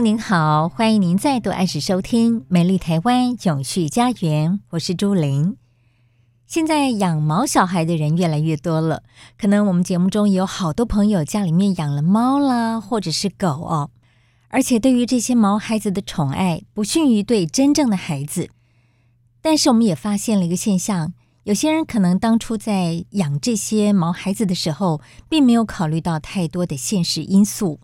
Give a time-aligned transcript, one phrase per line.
[0.00, 5.58] 您好，欢迎您再度按时收听《美丽台湾永续家园》，我是朱琳。
[6.46, 9.02] 现在养毛小孩的人越来越多了，
[9.38, 13.90] 可能我们节目中有好多朋友家里面养了猫啦，或者是狗哦，
[14.48, 18.48] 而且对于这些毛孩子的宠爱不逊于对真正的孩子。
[19.42, 27.80] 但是我们也发现了一个现象，有些人可能当初在养这些毛孩子的时候，并没有考虑到太多的现实因素。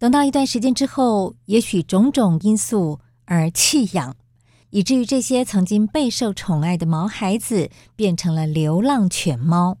[0.00, 4.16] 等到一段时间之后，也许种种因素而弃养，
[4.70, 9.76] 以至于这些曾经备受宠爱的毛孩子变成了流浪犬猫。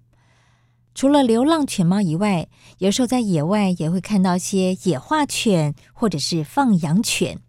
[0.94, 2.48] 除了流浪犬猫以外，
[2.80, 7.40] 有时候在野外也会看到些野化犬或者是放养犬。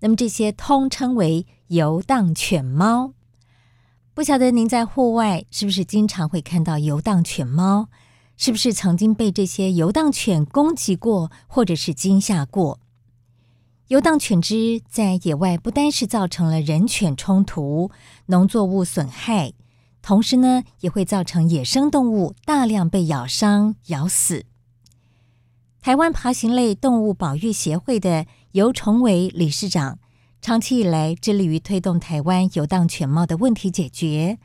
[0.00, 3.12] 那么这些通称为游荡犬猫。
[4.14, 7.88] 不晓得您在户外是不是经常会看到游荡犬猫？
[8.42, 12.80] 是不是曾经被这些游荡犬攻击过，或者是惊吓过？
[13.88, 17.90] 游荡犬只在野外不单是造成了人犬冲突、
[18.26, 19.52] 农作物损害，
[20.00, 24.46] 同时呢，也会造成野生动物大量被咬伤、咬死。
[25.82, 29.98] 台湾爬行类动物保育协会的游崇伟理事长，
[30.40, 34.38] 长期以来致力于推动台湾游荡犬猫的问题解决。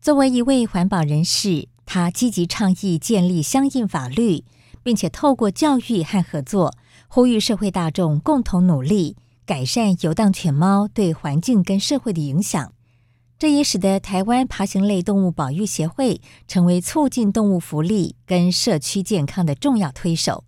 [0.00, 4.44] 作为一位环保人士，他积极倡议建立相应法律，
[4.82, 6.74] 并且透过教育和合作，
[7.08, 9.16] 呼吁社会大众共同努力
[9.46, 12.72] 改善游荡犬猫对环境跟社会的影响。
[13.38, 20.44] 这也使得台湾爬行类动物保育协会成为促进动物福利跟社区健康的重要推手。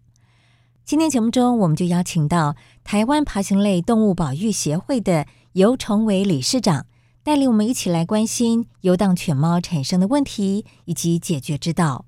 [0.85, 6.87] 今天节目中，我们就邀请到台湾爬行类动物保育协会的游崇伟理事长。
[7.23, 12.05] 带领我们一起来关心游荡犬猫产生的问题以及解决之道。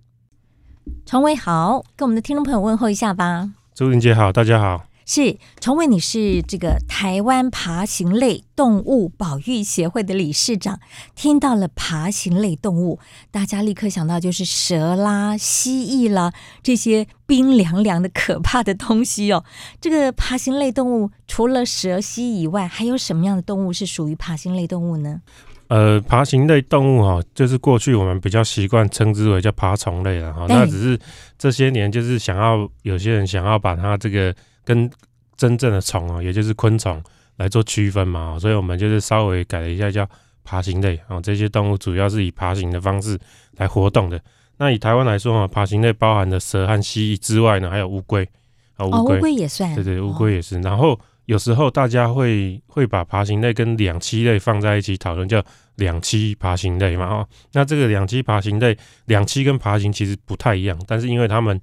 [1.04, 3.50] 常伟好，跟我们的听众朋友问候一下吧。
[3.74, 4.89] 朱玲姐好，大家好。
[5.12, 10.78] 是崇伟，你是这个台湾爬行类动物保育协会的理事长。
[11.16, 13.00] 听到了爬行类动物，
[13.32, 16.32] 大家立刻想到就是蛇啦、蜥蜴啦
[16.62, 19.42] 这些冰凉凉的可怕的东西哦。
[19.80, 25.20] 这个爬行类动物除了蛇、蜥以外，还有什么样的动物是属于爬行类动物呢？
[25.66, 30.46] 呃，爬行类动物哈，就是过去我们比较习惯称之为叫爬虫类了哈。
[30.48, 30.96] 那只是
[31.36, 34.32] 这些年就是想要有些人想要把它这个。
[34.70, 34.88] 跟
[35.36, 37.02] 真正的虫啊，也就是昆虫
[37.38, 40.08] 来做区分嘛，所以我们就是稍微改了一下，叫
[40.44, 41.20] 爬行类啊。
[41.20, 43.18] 这些动物主要是以爬行的方式
[43.56, 44.20] 来活动的。
[44.58, 48.28] 那以台湾来说啊，爬行类包含的蛇和蜥蜴之外呢，还有乌龟
[48.76, 50.56] 啊，乌龟、哦、也算，对对，乌龟也是。
[50.58, 55.42] 哦、然后有时候大家会会把爬行类跟两栖类放在一起讨论，叫
[55.74, 57.06] 两栖爬行类嘛。
[57.06, 58.76] 哦，那这个两栖爬行类，
[59.06, 61.60] 两栖跟爬行其实不太一样，但是因为它们。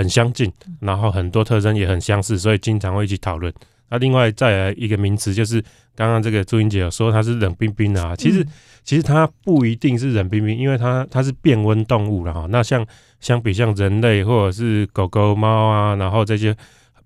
[0.00, 0.50] 很相近，
[0.80, 3.52] 然后很多特征也很相似，所以经常会一起讨论。
[3.90, 5.62] 那另外再来一个名词，就是
[5.94, 8.42] 刚刚这个朱英姐有说它是冷冰冰的啊，其实
[8.82, 12.46] 其实它不一定是冷冰冰，因为它它是变温动物了哈。
[12.48, 12.86] 那像
[13.20, 16.56] 相比像人类或者是狗狗猫啊，然后这些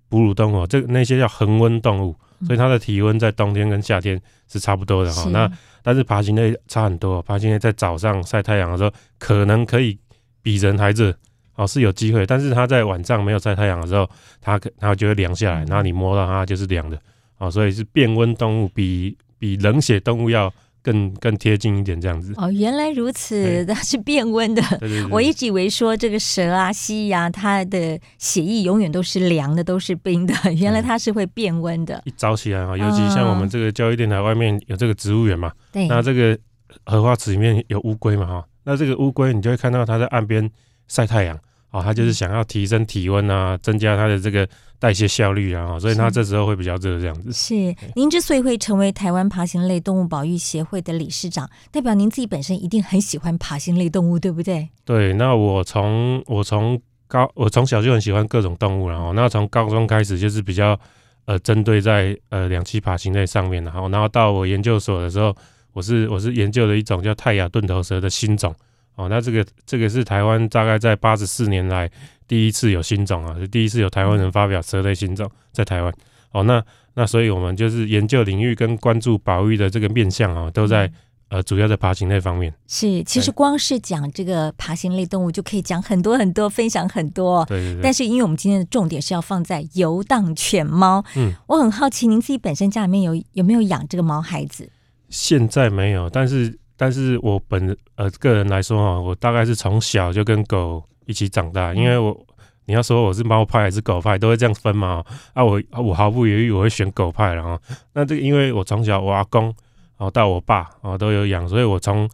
[0.07, 5.27] 哺乳动物，这那些叫恒温动物，所以它的体温在冬天跟夏天是差不多的哈。
[5.31, 5.51] 那
[5.83, 9.99] 但是爬行类差很多，爬行类在早上晒太阳的时候，可能可以
[10.41, 11.13] 比人还热。
[11.55, 14.09] 哦，是有机会，但是它在晚上没有晒太阳的时候，
[14.41, 16.99] 它可它就会凉下来，然后你摸到它就是凉的。
[17.37, 22.33] 哦，所以是变温动物，比比冷血动物要更更贴近一点这样子。
[22.37, 24.61] 哦，原来如此， 它是变温的。
[24.79, 30.33] 对对对对，我一直以为说这个蛇啊、蜥蜴啊，它的血液永远都是凉的，都是冰的。
[30.53, 32.01] 原来它是会变温的。
[32.05, 36.37] 一早起来啊，尤其像我们这个教育电台外面有这个植物园嘛，对，那这个
[36.85, 40.49] 荷花池里面有乌龟嘛哈，那这个乌龟你就会看到它在岸边
[40.87, 41.37] 晒太阳。
[41.75, 44.47] 哦，他就是想要提升体温啊，增加他的这个
[44.79, 47.33] 代谢效率啊，所以他这时候会比较热这样子。
[47.33, 54.69] 是，您之所以会成为台湾爬行类动物保育协会的理事长，代表您自己本身一定很喜欢爬行类动物，对不对？
[54.85, 56.79] 对，那我从我从
[57.09, 60.79] 高我从小就很喜欢各种动物，然后那从高中开始就是比较
[61.25, 65.35] 呃针对在呃两栖爬行类上面，然后然后到我研究所的时候，
[65.73, 68.55] 我是我是研究了一种叫泰雅钝头蛇的新种。
[68.95, 71.89] 哦，那这个这个是台湾大概在八十四年来
[72.27, 75.93] 第一次有新种啊，是第一次有台湾人发表蛇类新种在台湾。
[76.31, 76.63] 哦，那
[76.93, 80.89] 那所以我们就是研究领域跟关注保育的这个面向啊，都在
[81.27, 82.53] 呃主要在爬行类方面。
[82.67, 87.43] 是，其实光是讲这个爬行类动物就可以讲很多很多，分享很多。
[87.45, 87.81] 对对对。
[87.81, 94.69] 但是因为我们今天的重点是要放在游荡犬猫，嗯，我很好奇您自己本身家里面有有没有养这个毛孩子？
[95.09, 96.57] 现在没有，但是。
[96.77, 102.25] 但是我本呃个人来说哈，我大概是从小就跟狗一起长大，因为我
[102.65, 105.03] 你要说我是猫派还是狗派，都会这样分嘛。
[105.33, 107.59] 啊，我我毫不犹豫我会选狗派了哈。
[107.93, 109.53] 那这个因为我从小我阿公
[109.97, 112.09] 哦到我爸哦都有养，所以我从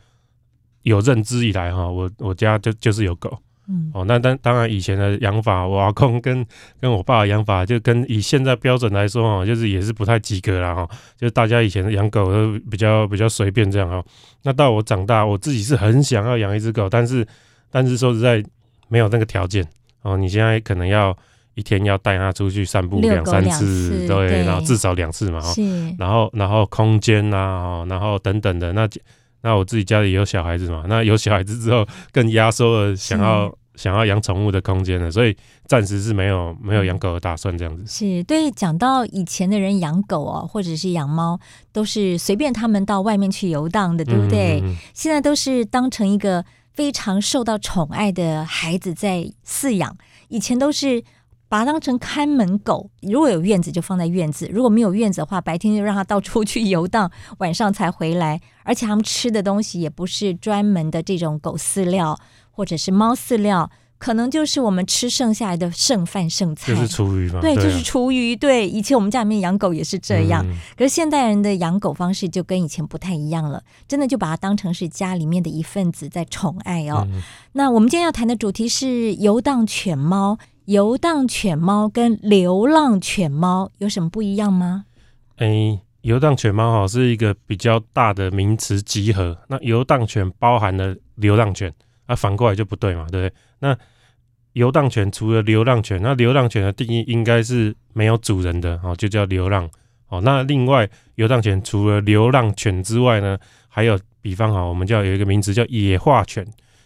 [0.84, 3.38] 有认知以来哈，我我家就就是有狗。
[3.72, 6.46] 嗯，哦，那当当然以前的养法，我阿公跟
[6.82, 10.86] 跟我爸的养法，就跟以现在标准来说哦，就是也是不太及格啦哈。
[11.16, 14.04] 就是大家以前养狗都比较比较随便这样哦。
[14.44, 17.26] 那到我长大，我自己是很想要养一只狗，但是
[17.72, 18.44] 但是说实在
[18.90, 19.66] 没有那个条件
[20.02, 20.18] 哦。
[20.18, 21.16] 你现在可能要
[21.54, 25.54] 一天要带它出去散步两三次，对，对，然后至少两次嘛哈。
[25.98, 28.86] 然后然后空间呐，哦，然后等等的那
[29.44, 33.56] 那我自己家里有小孩子嘛，那有小孩子之后更压缩了想要。
[33.76, 35.36] 想要养宠物的空间了，所以
[35.66, 37.84] 暂时是没有没有养狗的打算，这样子。
[37.88, 41.40] 是对，讲到以前的人养狗哦，或者是养猫，
[41.72, 44.60] 都是随便他们到外面去游荡的，对不对？
[44.60, 44.76] 嗯嗯嗯。
[44.94, 49.96] 现在都是当成一个非常受到宠爱的孩子在饲养。
[50.28, 51.04] 以前都是
[51.48, 58.40] 把它当成看门狗，如果有院子就放在院子，如果没有院子的话，白天就让它到处去游荡，晚上才回来。
[58.64, 62.18] 而且他们吃的东西也不是专门的这种狗饲料。
[62.52, 67.40] 或者是猫饲料，可能就是我们吃剩下来的剩饭剩菜，就是厨余嘛。
[67.40, 68.36] 对，对啊、就是厨余。
[68.36, 77.08] 对，以前我们家里面养狗也是这样，嗯、可是现代人的养狗方式就跟以前不太一样了，真的就把它当成是家里面的一份子在宠爱哦。
[77.12, 77.22] 嗯、
[77.54, 84.86] 那我们今天要谈的主题是游荡犬猫，游荡犬猫跟流浪犬猫有什么不一样吗？
[85.38, 91.72] 哎，游荡犬猫哈是一个比较大的名词集合，那游荡犬包含了流浪犬。
[92.12, 93.34] 那、啊、反过来就不对嘛，对不对？
[93.60, 93.78] 那
[94.52, 99.70] 游荡犬除了流浪犬，那流浪犬的定义应该是没有主人的哦，就叫流浪
[100.10, 100.20] 哦。
[100.20, 103.38] 那另外游荡犬除了流浪犬之外呢，
[103.70, 106.46] 还有比方哈，我们叫有一个名词叫野化犬。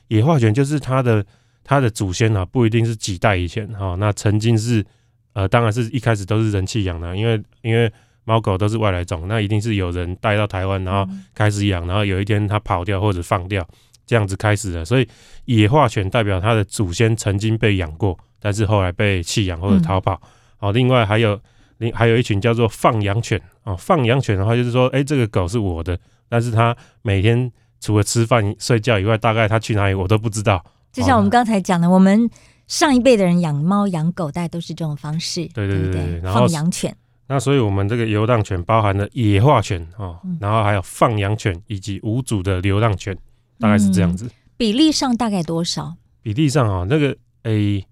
[0.10, 1.26] 野化犬就是它的
[1.64, 4.86] 它的祖先啊，不一定是几代以前哈，那曾经是
[5.34, 7.92] 呃，当然是一开始都是人弃养的，因为因为
[8.26, 13.68] 猫狗都是外来种，那一定是有人带到台湾，然后开始养，然后有一天它跑掉或者放掉。
[14.06, 15.08] 这样子开始的，所以
[15.46, 20.22] 野化犬代表它的祖先曾经被养过，但是后来被弃养或者逃跑。
[20.58, 21.40] 好、嗯，另外还有
[21.80, 25.98] 另还有一群叫做放养犬啊，放养犬的话就是说，哎，这个狗是我的，
[26.30, 30.64] 但是它每天除了吃饭睡觉以外，大概它去哪里我都不知道。
[30.92, 32.30] 就像我们刚才讲的，我们
[32.68, 35.46] 上一辈的人养猫养狗，大概都是这种方式。
[35.54, 36.96] 对对对对，然后放养犬。
[37.28, 43.18] 那所以我们这个游荡犬包含了野化犬哦，然后还有放养犬以及无主的流浪犬。
[43.60, 45.96] 大概是这样子，嗯，比例上大概多少？
[46.22, 47.86] 比例上啊，那个诶，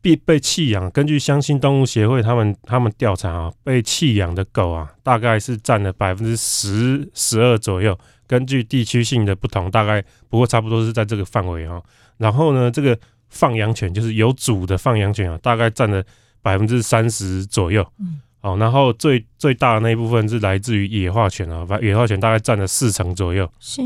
[0.00, 7.98] 被被弃养，根据相信动物协会他们他们调查啊，被弃养的狗啊，大概是占了百分之十十二左右。
[8.26, 11.82] 根据地区性的不同，大概不过差不多是在这个范围啊。
[12.18, 16.04] 然后呢，这个放养犬就是有主的放养犬啊，大概占了
[16.42, 17.86] 百分之三十左右。
[17.98, 18.20] 嗯。
[18.40, 23.50] 哦，然后最最大的那一部分是来自于野化犬啊，野化犬大概占了四成左右。
[23.58, 23.82] 是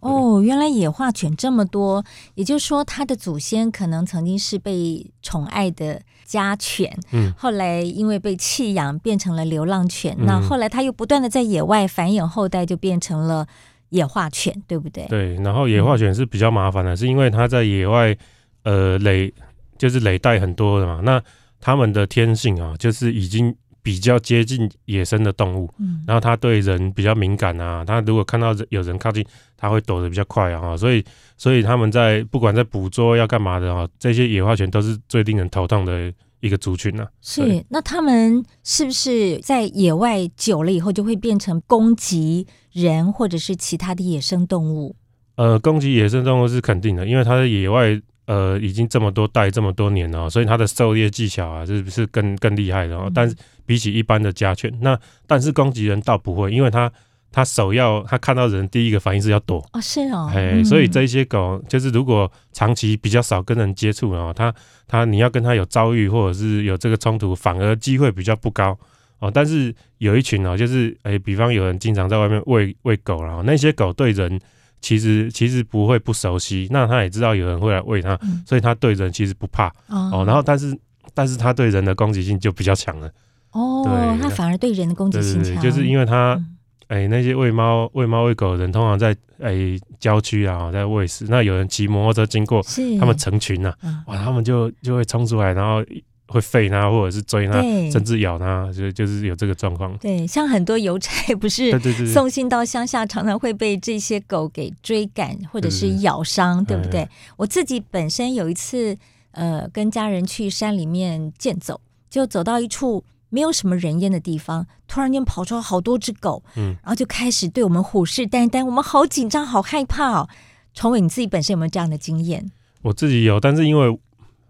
[0.00, 2.04] 哦，原来野化犬这么多，
[2.36, 13.44] 也就是说它的祖先可能曾经是被宠爱的家犬，嗯，后来因为被弃养变成了流浪犬，嗯、那后来它又不断的在野外繁衍后代，就变成了
[13.88, 15.06] 野化犬，对不对？
[15.06, 18.16] 对，然后野化犬是比较麻烦的，是因为它在野外
[18.62, 19.34] 呃累
[19.76, 21.20] 就是累代很多的嘛，那
[21.60, 23.52] 它们的天性啊，就是已经。
[23.88, 29.24] 比较接近野生的动物，嗯，然后它对人比较敏感啊，它如果看到有人靠近，
[29.56, 31.02] 它会躲得比较快啊，所以
[31.38, 37.08] 所以他们在不管在捕捉要干嘛的啊，这些野化犬都是最令人头痛的一个族群呢、啊。
[37.22, 44.94] 是，那他们是不是在野外久了以后就会变成攻击人或者是其他的野生动物？
[45.36, 52.96] 呃，攻击野生动物是肯定的，因为它在野外呃已经这么多代这么多年了，所以它的狩猎技巧啊，是不是更更厉害的？
[52.96, 53.34] 哦，但是
[53.66, 56.92] 比起一般的家犬，那但是攻击人倒不会，因为它。
[57.30, 64.52] 它首要，它看到人第一个反应是要躲哦，是哦，哎、嗯，所以这些狗就是如果长期比较少跟人接触哦，它
[64.86, 68.76] 它你要跟它有遭遇或者是有这个冲突，反而机会比较不高
[69.18, 69.30] 哦。
[69.30, 74.40] 但是有一群哦，就是哎，比方有人经常在外面喂喂狗，然后那些狗对人
[74.80, 80.24] 其实其实不会不熟悉，那他也知道有人会来喂他，嗯、所以他对人其实不怕哦，哦。
[80.26, 80.78] 然后但是
[81.14, 83.10] 但是他对人的攻击性就比较强了
[83.52, 86.34] 哦，对，它反而对人的攻击性强，就是因为它。
[86.34, 86.54] 嗯
[86.88, 91.26] 哎、欸，那些喂猫、喂猫、喂狗的人，通常在哎、欸、郊区啊，在喂食。
[91.28, 92.62] 那有人骑摩托车经过，
[92.98, 95.84] 他们成群呐、啊嗯，哇，他们就就会冲出来，然后
[96.28, 99.96] 会吠它，或者是追它，甚至咬它，就就是有这个状况。
[99.98, 101.72] 对，像很多邮差不是
[102.06, 107.08] 送信到乡下，常常会被这些狗给追赶，或者是咬伤，对不对？
[107.36, 108.96] 我自己本身有一次，
[109.32, 113.02] 呃，跟家人去山里面健走，就走到一处。
[113.30, 120.26] 没有什么人烟的地方，突然间跑出来好多只狗，嗯，然后就开始对我们虎视眈眈，我们好紧张，好害怕哦。
[120.72, 122.50] 崇伟，你自己本身有没有这样的经验？
[122.80, 124.00] 我自己有，但是因为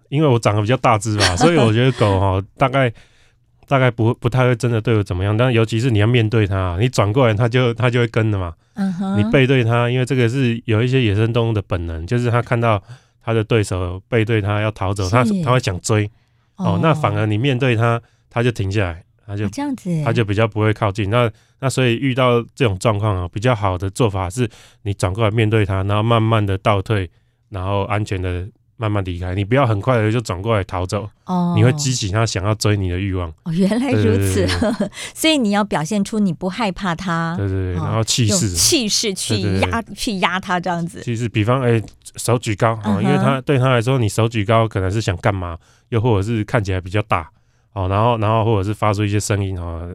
[0.09, 2.93] 因为我长得比较大只吧， 所以我觉得狗哈，大概
[3.67, 5.37] 大概不不太会真的对我怎么样。
[5.37, 8.55] 但尤其是你要面对它，你转过来，它就它就会跟的嘛。
[8.75, 12.83] 嗯哼，你背对它，因为这个是有一些野生动物的本能，就是它看到
[13.23, 16.11] 它的对手背对它要逃走，它它会想追
[16.57, 16.81] 哦，哦。
[16.83, 18.01] 那反而你面对它。
[18.31, 21.09] 它就停下来，它就这样子，他就比较不会靠近。
[21.09, 21.29] 那
[21.61, 24.47] 那所以遇到这种状况啊，比较好的做法是，
[24.83, 27.11] 你转过来面对它，然后慢慢的倒退，
[27.49, 28.47] 然后安全的
[28.79, 29.35] 慢慢离开。
[29.35, 33.29] 你不要很快的就转过来逃走，哦，你会激起他想要追你的欲望。
[33.43, 34.49] 哦，原来如此，
[35.15, 41.03] 所以你要表现出你不害怕他，对对对，然后气势，气势去压去压他这样子。
[41.03, 41.85] 其实，比方哎、欸，
[42.17, 45.59] 手举高啊、嗯，因为他对他来说，你手举高可能是想干嘛，
[45.91, 47.29] 又或者是看起来比较大。
[47.75, 49.95] 哦，然后，然后或者是发出一些声音哦，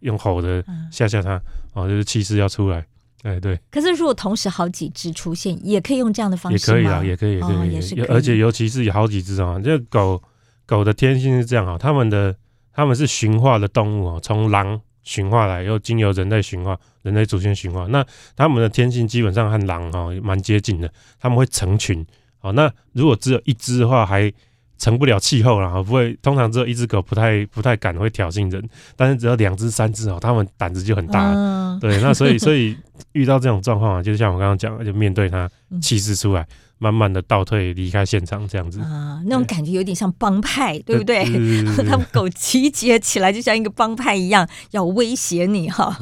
[0.00, 1.38] 用吼的吓吓他，
[1.74, 2.86] 哦，就是气势要出来，
[3.22, 3.58] 哎，对。
[3.70, 6.78] 可是如果同时好几只出现，也可以用这样的方式吗？
[6.78, 8.04] 也可以啊，也可以，也可以，哦、也是可以。
[8.06, 10.22] 而且尤其是有好几只啊，这个狗
[10.66, 12.34] 狗的天性是这样啊，它们的
[12.72, 18.04] 它们是驯化的动物啊，从狼驯化来，又经由人类驯化，人类祖先驯化，那
[18.36, 22.06] 它们的天性基本上和狼啊蛮接近的，它们会成群。
[22.40, 24.32] 哦，那如果只有一只的话，还
[24.78, 26.16] 成不了气候了，不会。
[26.22, 28.62] 通常只有一只狗不太不太敢会挑衅人，
[28.96, 31.34] 但是只要两只三只哦，它们胆子就很大
[31.80, 32.76] 对，那所以 所以
[33.12, 35.48] 遇到这种状况啊，就像我刚刚讲的，就面对它，
[35.82, 36.46] 气势出来，
[36.78, 41.24] 慢慢的倒退离开现场，这样子啊，那种感觉有点像帮派，对不对？
[41.88, 45.96] 他们狗集结起来，就像一个帮派一样，要威胁你哈。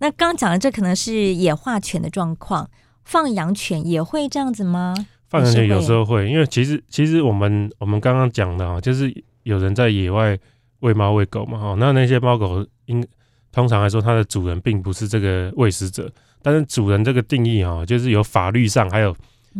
[0.00, 2.68] 那刚讲的这可能是野化犬的状况，
[3.04, 4.94] 放养犬也会这样子吗？
[5.28, 10.38] 放养犬有时候会，因为其实其实我们我们刚刚讲的啊，就是有人在野外
[10.80, 13.06] 喂猫喂狗嘛，哈，那那些猫狗应
[13.52, 19.14] 通常来说，它的主人并不是这个喂食者，但是主人这个定义啊，就是有法律上还有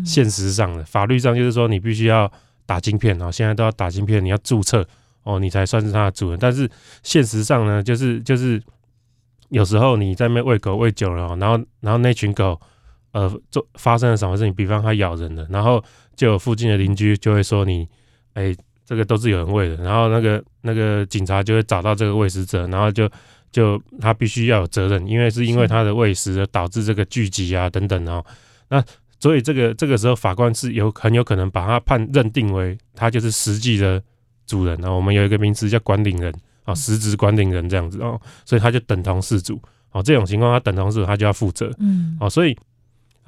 [0.04, 0.82] 现实上的。
[0.84, 2.30] 法律上就是说你必须要
[2.64, 4.86] 打晶片啊，现在都要打晶片，你要注册
[5.22, 6.38] 哦，你才算是它的主人。
[6.40, 6.66] 但是
[7.02, 8.62] 现实上呢，就是就是
[9.50, 12.58] 有时候你在那边喂狗喂久了，然后然后那群狗。
[13.18, 14.54] 呃，做发生了什么事情？
[14.54, 15.82] 比方它咬人了，然后
[16.14, 17.84] 就有附近的邻居就会说你，
[18.34, 23.10] 哎，这个都是有人喂的，然后那个那个警察就会找到这个喂食者，然后就
[23.50, 28.24] 就他必须要有责任，因为是因为他的喂食而导致这个聚集啊等等哦。
[28.68, 28.80] 那
[29.18, 34.00] 所以这个这个时候法官是有很有可能把他判认定为他就是实际的
[34.46, 34.88] 主人啊。
[34.92, 36.32] 我们有一个名词叫管理人
[36.62, 39.60] 啊，实职管理人这样子哦，所以他就等同事主
[39.90, 40.00] 哦。
[40.00, 42.56] 这种情况他等同事主，他就要负责，嗯，哦，所以。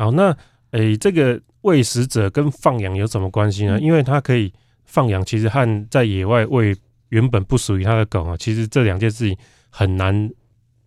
[0.00, 0.35] 好，那
[0.71, 3.78] 诶、欸，这个喂食者跟放养有什么关系呢？
[3.78, 4.50] 因为它可以
[4.87, 6.75] 放养，其实和在野外喂
[7.11, 9.37] 原本不属于它的狗啊，其实这两件事情
[9.69, 10.30] 很难，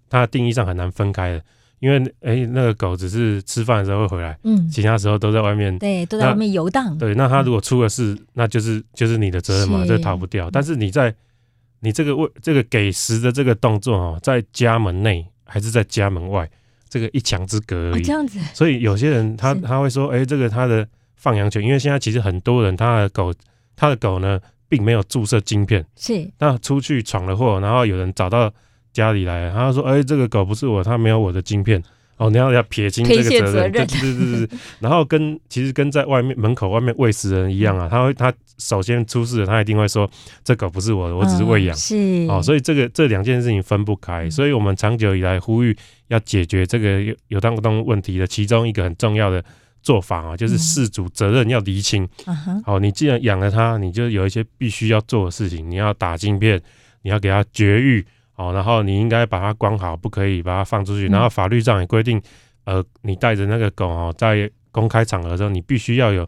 [0.10, 1.44] 它的定义上很难分开的。
[1.78, 6.98] 因为诶、欸，那个狗只是吃饭的时候会回来，嗯，其他时候都在外面，对，都在外面游荡。
[6.98, 10.50] 对，那它如果出了事，那就是就是你的责任嘛，这逃不掉。
[10.50, 11.14] 但是你在
[11.82, 16.50] 你这个喂这个给食的这个动作哦，在家门内还是在家门外？
[16.94, 18.38] 这个一墙之隔而已，这样子。
[18.54, 23.34] 所以有些人他他会说，哎，这个他的放羊犬，因为现在其实很多人他的狗，
[23.76, 26.30] 他的狗呢，并没有注射晶片，是。
[26.38, 28.54] 那出去闯了祸，然后有人找到
[28.92, 31.82] 家里来，他说，哎，这个狗不是我，它没有我的晶片。
[32.18, 34.60] 哦，你要要撇清这个责任，责任对对对对。
[34.80, 40.10] 然后跟其实跟在外面门口外面喂食人一样啊，他会他首先出事了，他一定会说，
[40.44, 41.76] 这狗不是我的，我只是喂养。
[41.76, 42.28] 是。
[42.30, 45.76] 哦，所以这个这两件事情分不开，所以我们长久以来呼吁
[46.08, 49.44] 要解决这个有有当动物问题的其中一个很重要的
[49.82, 52.08] 做法啊，就是事主责任要厘清。
[52.64, 56.62] 好，你既然养了它，你就有一些必须要做的事情，你要打镜片，
[57.02, 58.06] 你要给它绝育，
[58.36, 61.08] 哦，然后你应该把它关好，不可以把它放出去。
[61.08, 62.22] 然后法律上也规定，
[62.64, 66.28] 呃，你带着那个狗哦，在公开场合的时候，你必须要有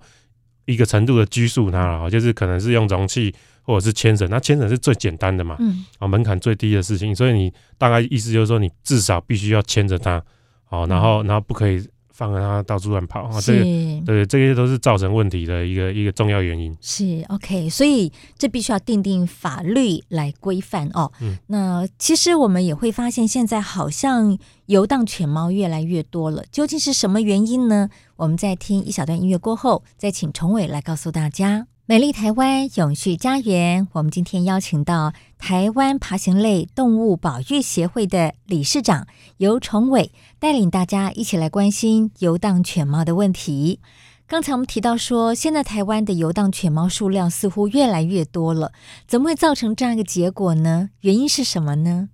[0.66, 3.34] 一个程度的拘束它了，就是可能是用容器。
[3.68, 10.24] 或者是牵绳，那牵绳是最简单的嘛，嗯，啊，门槛最低的事情，所以你大概意思就是说，你至少必须要牵着它，
[10.66, 11.84] 好，然后然后不可以
[12.16, 13.64] 放着它到处乱跑啊，这个
[14.06, 16.76] 对，这些都是造成问题的一个一个重要原因。
[16.80, 21.12] 是 OK，所以这必须要定定法律来规范哦。
[21.20, 27.90] 嗯，那其实我们也会发现，现在好像游荡犬猫越来越多了，究竟是什么原因呢？
[28.16, 31.68] 我们在听一小段音乐过后，再请崇伟来告诉大家。
[31.88, 39.06] 美丽台湾永续家园，我们今天邀请到台湾爬行类动物保育协会的理事长
[39.38, 43.80] 游崇伟，带领大家一起来关心游荡犬猫的问题。
[44.26, 48.72] 刚才我们提到说，现在台湾的游荡犬猫数量似乎越来越多了，
[49.06, 50.90] 怎么会造成这样一个结果呢？
[51.02, 52.10] 原因是什么呢？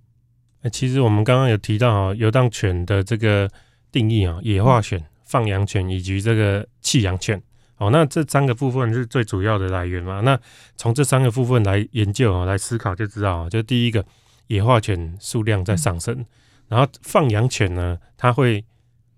[0.70, 3.50] 其实我们刚刚有提到啊，游荡犬的这个
[3.90, 7.42] 定义啊，野化犬、放养犬以及这个弃养犬。
[7.82, 10.20] 哦，那这三个部分是最主要的来源嘛？
[10.20, 10.38] 那
[10.76, 14.04] 从这三个部分来研究啊，来思考就知道啊，就第一个，
[14.46, 16.26] 野化犬数量在上升，嗯、
[16.68, 18.64] 然后放养犬呢，它会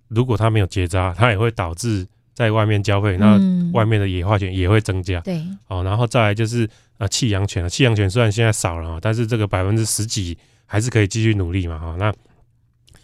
[0.09, 3.39] 如果它没有结扎，它也会导致在外面交配，那
[3.75, 5.21] 外面的野化犬也会增加。
[5.21, 6.67] 对、嗯，哦，然后再来就是
[6.97, 11.79] 呃弃养犬，弃养犬虽然现在少了，但是这个百分之十几还是可以继续努力嘛？
[11.79, 12.11] 哈，那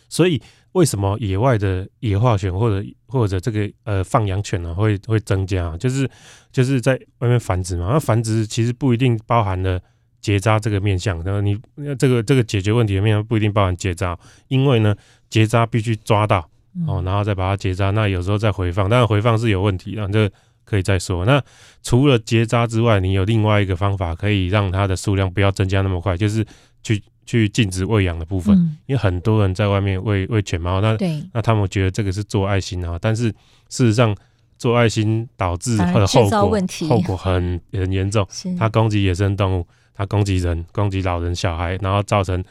[0.08, 0.40] 所以。
[0.72, 5.76] 为什么野外的野化犬或者或者这个呃放养犬呢会会增加？
[5.78, 6.08] 就是
[6.52, 7.88] 就是在外面繁殖嘛。
[7.92, 9.80] 那繁殖其实不一定包含了
[10.20, 11.20] 结扎这个面向。
[11.24, 11.58] 然后你
[11.98, 14.94] 这个这个解决问题的面向不一定包含结扎，因为呢
[15.28, 16.48] 结扎必须抓到
[16.86, 17.90] 哦，然后再把它结扎。
[17.90, 20.32] 那有时候再回放，当然回放是有问题的，这个
[20.64, 21.24] 可以再说。
[21.24, 21.42] 那
[21.82, 26.46] 除了结扎之外，你有另外一个方法可以让它的数量不要增加那么快，就是
[26.82, 27.02] 去。
[27.30, 30.98] 去禁止喂养的部分，嗯，因为很多人在外面喂喂犬猫，那
[31.32, 33.28] 那他们觉得这个是做爱心啊，但是
[33.68, 34.12] 事实上
[34.58, 38.26] 做爱心导致的后果后果很很严重，
[38.58, 42.42] 它攻击野生动物，它攻击人，攻击老人小孩，然后造成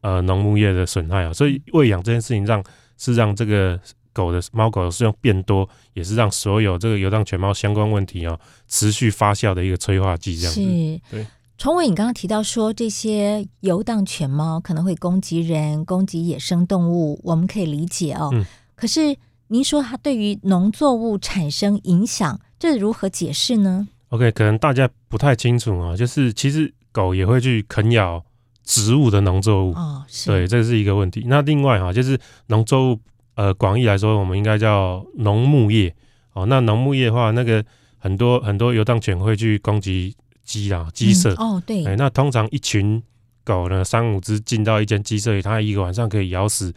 [0.00, 2.60] 呃农牧业的损害啊，所以喂养这件事情让
[2.98, 3.78] 是让这个
[4.12, 10.60] 狗的猫狗的数量变多，也是让所有这个流浪犬猫相关问题啊持续发酵的一个催化剂，这样子。
[11.08, 11.24] 对。
[11.56, 18.28] 崇伟，你刚刚提到说，这些游荡犬猫可能会攻击人、攻击野生动物，我们可以理解哦。
[18.32, 19.16] 嗯、可是
[19.48, 25.96] 您说它对于农作物产生影响，这如何解释呢？OK，可能大家不太清楚啊。
[25.96, 28.22] 就是其实狗也会去啃咬
[28.64, 31.24] 植物的农作物哦，是对，这是一个问题。
[31.28, 33.00] 那另外哈，就是农作物，
[33.36, 35.94] 呃，广义来说，我们应该叫农牧业
[36.32, 36.46] 哦。
[36.46, 37.64] 那农牧业的话，那个
[37.96, 40.16] 很多很多游荡犬会去攻击。
[40.44, 43.02] 鸡啊，鸡舍、嗯、哦，对，欸、那通常一群
[43.42, 46.72] 狗呢，三五只进到一间鸡舍里，它一个晚上可以咬死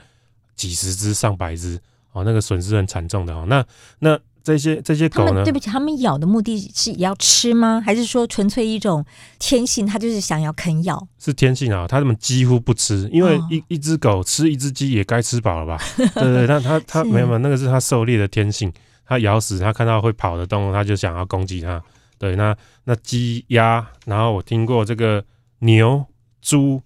[0.56, 1.80] 几十只、上百只，
[2.14, 3.46] 哦，那个损失很惨重的哦。
[3.48, 3.64] 那
[4.00, 5.44] 那这些这些狗呢？
[5.44, 7.82] 对不起，他们咬的目的是要吃吗？
[7.86, 9.06] 还是说纯粹一种
[9.40, 11.06] 天性，它就是想要啃咬？
[11.20, 15.78] 是天性啊，它们几乎不吃，因为一、哦、一只狗吃一只鸡也该吃饱了吧？
[15.98, 18.72] 对，对对，它它它没有没有，那个是它狩猎的天性，
[19.06, 21.84] 它咬死它看到会跑的动物，它就想要攻击它。
[22.20, 25.24] 对，那那鸡鸭，然后我听过这个
[25.60, 26.06] 牛、
[26.42, 26.82] 猪、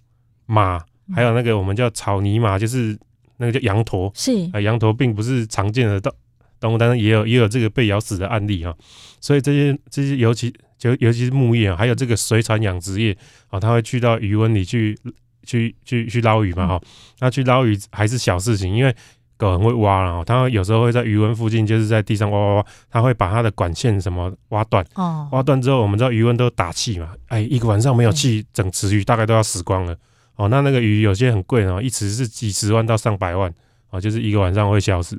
[0.46, 0.78] 马，
[1.14, 2.98] 还有那个我们叫草泥马，就是
[3.38, 4.10] 那个叫羊驼。
[4.14, 6.12] 是啊，羊驼并不是常见的动
[6.60, 8.74] 动物，但是也有也有这个被咬死的案例啊。
[9.20, 13.16] 所以这些这些，尤其就尤其是牧业啊，还有这个水产养殖业
[13.48, 14.98] 啊，他会去到鱼塭里去
[15.44, 16.80] 去去去捞鱼嘛哈。
[17.20, 18.94] 那去捞鱼还是小事情，因为。
[19.42, 24.84] 狗很会挖了，它有时候会在鱼温附近，就是在地上挖挖挖，它会把它的管线什么挖断。
[24.94, 29.96] 哦，挖断之后，我们知道鱼温都打气嘛，哎，一个晚上没有气，整池鱼大概都要死光了。
[30.36, 33.52] 哦，那那个鱼有些很贵哦，一池是几十万到上百万，
[33.90, 35.18] 哦，就是一个晚上会消失。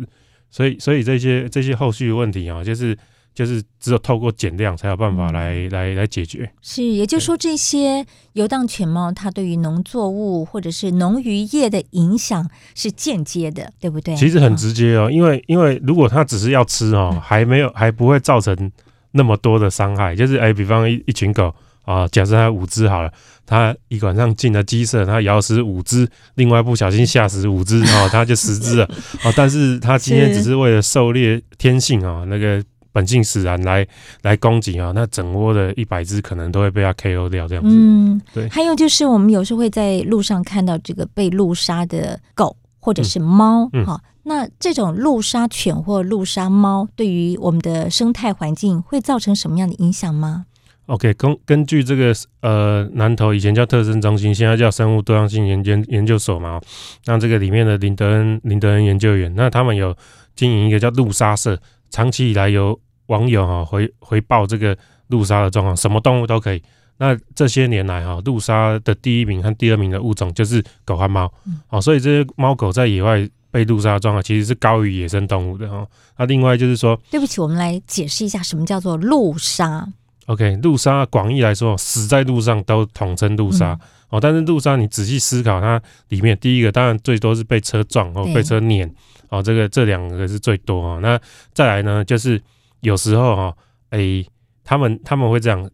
[0.50, 2.98] 所以，所以这些这些后续的问题啊，就是。
[3.34, 6.50] 就是只有透过减量才有办法来、嗯、来来解决。
[6.62, 14.16] 是，也就是说，这些游荡犬猫它对于农作物或者是农渔业的影响是间接的，对不对？
[14.16, 18.72] 其实很直接哦，因为因为如果它只是要吃哦，还没有还不会造成
[19.12, 20.16] 那么多的伤害。
[20.16, 21.54] 就是哎，比方一一群狗
[21.86, 23.12] 啊，假设它五只好了，
[23.48, 28.86] 它一晚上进了鸡舍，它咬死五只，另外不小心吓死五只哦，它就十只了
[29.24, 29.34] 哦。
[29.36, 32.64] 但是它今天 只是为了狩猎天性啊，那个。
[32.94, 33.86] 本性使然来
[34.22, 37.76] 来攻击啊，那整窝的一百只可能都会被它 KO 掉这样子。
[37.76, 38.48] 嗯，对。
[38.48, 50.46] 还有就是我们有时候会在路上看到这个被路杀的狗或者是猫，嗯嗯好，那这种路杀犬或路杀猫对于我们的生态环境会造成什么样的影响吗
[50.88, 56.60] ？OK，根根据这个呃南投以前叫特生中心，现在叫生物多样性研研研究所嘛，
[57.06, 59.96] 那这个里面的林德恩林德恩研究员，那他们有
[60.36, 61.58] 经营一个叫路杀社，
[61.94, 64.76] 长期以来有网友哈回回报这个
[65.10, 66.62] 路杀的状况，什么动物都可以。
[66.98, 71.32] 那这些年来哈，路杀的第一名和第二名的物种就是狗和猫，
[71.68, 75.86] 好，所以这些猫狗在野外被路杀的状况其实是高于野生动物的哈。
[76.18, 79.88] 那另外就是说，对不起，我们来解释一下什么叫做路杀。
[80.28, 83.78] OK，路杀广义来说，死在路上都统称路杀
[84.14, 84.20] 哦。
[84.22, 88.90] 但是路上你仔细思考，它里面第一个当然最多是被车撞哦被车碾
[89.30, 91.00] 哦，这个这两个是最多哦。
[91.02, 91.20] 那
[91.54, 92.42] 再来呢，就是
[92.82, 93.58] 有时候哈，
[93.90, 94.26] 诶，
[94.64, 95.70] 他们他们会这样。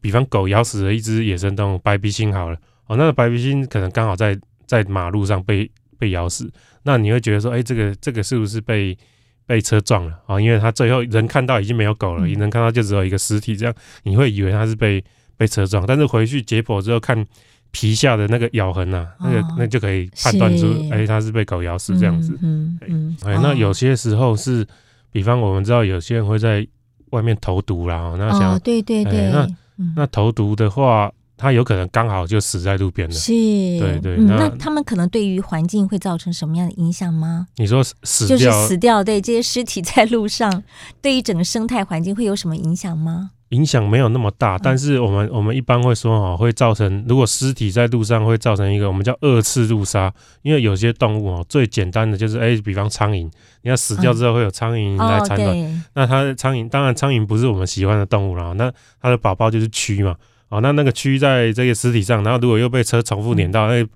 [0.00, 5.68] 比方狗咬死了一只野生动物，白鼻星好了哦，那个白鼻星可能刚好在在马路上被
[5.98, 6.48] 被咬死，
[6.84, 8.96] 那你会觉得说，哎、欸，这个这个是不是被
[9.44, 10.40] 被车撞了啊？
[10.40, 15.02] 因为他最后人看到已经没有狗了，你能看到就只有一个尸体，这样你会以为他是被
[15.38, 17.26] 被车撞，但是回去解剖之后看
[17.70, 22.36] 皮下的那个咬痕呐、啊，那个那就可以判断出，哎、欸，他是被狗咬死这样子。
[22.42, 23.16] 嗯嗯。
[23.22, 24.66] 哎、欸，那有些时候是，
[25.10, 26.66] 比方我们知道有些人会在
[27.12, 29.48] 外面投毒啦，那想、哦、对对对，欸、那。
[29.94, 33.14] 那投毒的话，他有可能刚好就死在路边了。
[33.14, 34.16] 是，对对。
[34.16, 37.46] 嗯、那，那他们可能对于环境会造成什么样的影响吗？
[37.58, 40.64] 你说死掉，就是死掉，对这些尸体在路上，
[41.00, 43.30] 对于整个生态环境会有什么影响吗？
[43.50, 53.24] 影响没有那么大，但是我们、嗯、我们一般会说哦，会造成如果尸体在路上会造成一个我们叫二次路杀，因为有些动物哦，最简单的就是哎、欸，比方苍蝇，
[53.62, 60.14] 你要死掉之后会有苍蝇来产卵，嗯哦、那它的苍蝇当然苍蝇不是我们喜欢的动物啦，那它的宝宝就是蛆嘛，
[60.50, 63.86] 哦，那那个蛆在这个尸体上，然后如果又被车重复碾到，那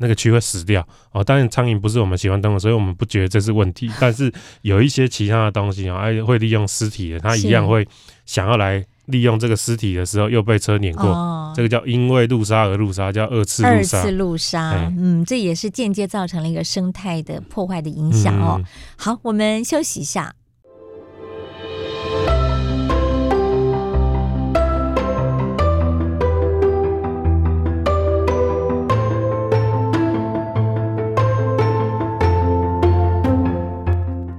[0.00, 1.24] 那个蛆会死掉哦。
[1.24, 7.88] 当然苍蝇不是我们喜欢动物，所以我们不觉得这是问题， 但是有一些其他的东西啊，哎，会利用尸体的，它一样会
[8.26, 8.84] 想要来。
[9.08, 13.98] 利用这个尸体的时候又被车碾过，哦、这个叫因为路杀而路杀，叫二次路杀。
[13.98, 18.56] 二次路杀，欸、嗯，这也是间接造成了一个生态的破坏的影响哦。
[18.58, 18.64] 嗯、
[18.96, 20.34] 好，我们休息一下。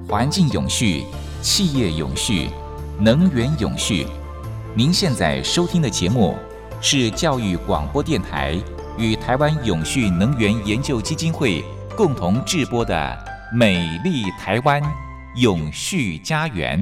[0.08, 1.05] 环境永续，
[1.41, 2.49] 企业永续，
[2.99, 4.05] 能源永续。
[4.75, 6.38] 您现在收听的节目
[6.79, 8.55] 是教育广播电台
[8.99, 11.63] 与台湾永续能源研究基金会
[11.97, 12.95] 共同制播的
[13.55, 14.79] 《美丽台湾
[15.38, 16.79] 永续家园》。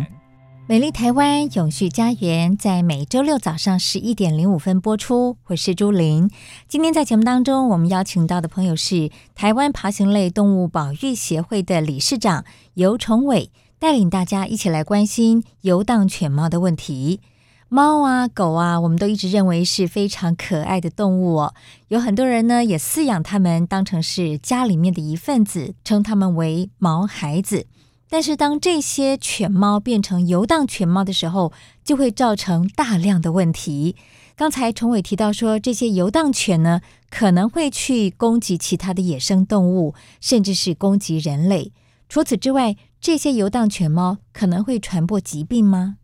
[0.68, 5.38] 美丽台湾永续家园在每周六早上十一点零五分播出。
[5.46, 6.30] 我是朱琳。
[6.68, 17.22] 今天在节目当中，我们邀请到的朋友是台湾爬行类动物保育协会的理事长游崇伟，带领大家一起来关心游荡犬猫的问题。
[17.70, 21.54] 猫啊，狗啊，我们都一直认为是非常可爱的动物哦。
[21.90, 27.66] 有很多人呢，也饲养它们当成是家里面的一份子，称它们为毛孩子。
[28.10, 31.52] 但是，当这些犬猫变成游荡犬猫的时候，
[31.84, 33.98] 就会造成大量的问题。
[34.38, 41.74] 刚才崇伟提到说，这些游荡犬呢，可能会去攻击其他的野生动物，甚至是攻击人类。
[42.08, 45.98] 除此之外，这些游荡犬猫可能会传播疾病吗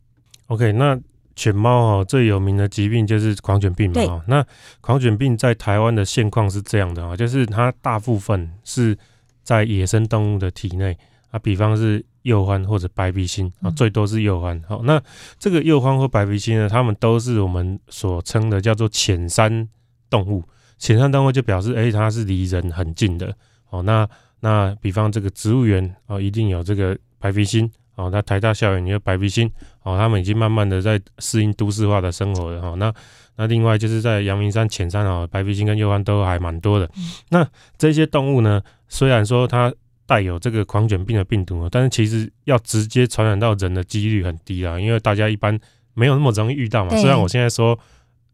[0.47, 0.99] ？OK，那。
[1.35, 3.93] 犬猫哦，最有名的疾病就是狂犬病嘛。
[3.93, 4.45] 对那
[4.81, 8.97] 狂犬病在台湾的现况是这样的啊，就是它大部分是
[9.43, 10.97] 在野生动物的体内
[11.31, 14.61] 啊，比方是鼬獾或者白鼻心啊，最多是鼬獾。
[14.67, 15.01] 好，那
[15.39, 19.67] 这个鼬獾或白鼻心呢，它们都是我们所称的叫做浅山
[20.09, 20.43] 动物。
[20.77, 23.35] 浅山动物就表示，哎、欸，它是离人很近的。
[23.69, 24.07] 哦，那
[24.41, 27.71] 那比方这个植物园哦，一定有这个白鼻心。
[27.95, 29.49] 哦，那台大校园，你说白鼻星，
[29.83, 32.73] 哦，他们已经慢慢的在适应都市化的生活了哈。
[32.77, 32.93] 那
[33.35, 36.89] 那另外就是在阳明山浅山哦，白鼻星跟鼬獾都还蛮多的。
[37.29, 39.73] 那这些动物呢，虽然说它
[40.05, 45.59] 带有这个狂犬病的病毒，但是其实要直接传染到人的几率很低啦，因为大家一般
[45.93, 46.95] 没有那么容易遇到嘛。
[46.97, 47.77] 虽然我现在说，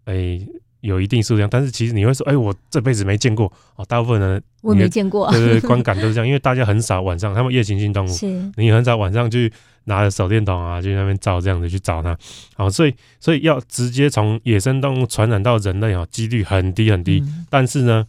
[0.06, 0.48] 哎、欸。
[0.82, 3.84] 有一定数量，但是其实你会说，哎、欸，我这辈子没见过哦。
[3.86, 9.52] 大部分人我没见过，对对，观感都是这样，因为大家很少晚上，他们夜行性动物，是你很少晚上去
[9.86, 12.18] 拿着手电筒啊，去那边照这样子去找它。
[12.56, 17.22] 好，所以所以要直接从野生动物传染到人类哦，几率很低很低。
[17.26, 18.08] 嗯、但是呢，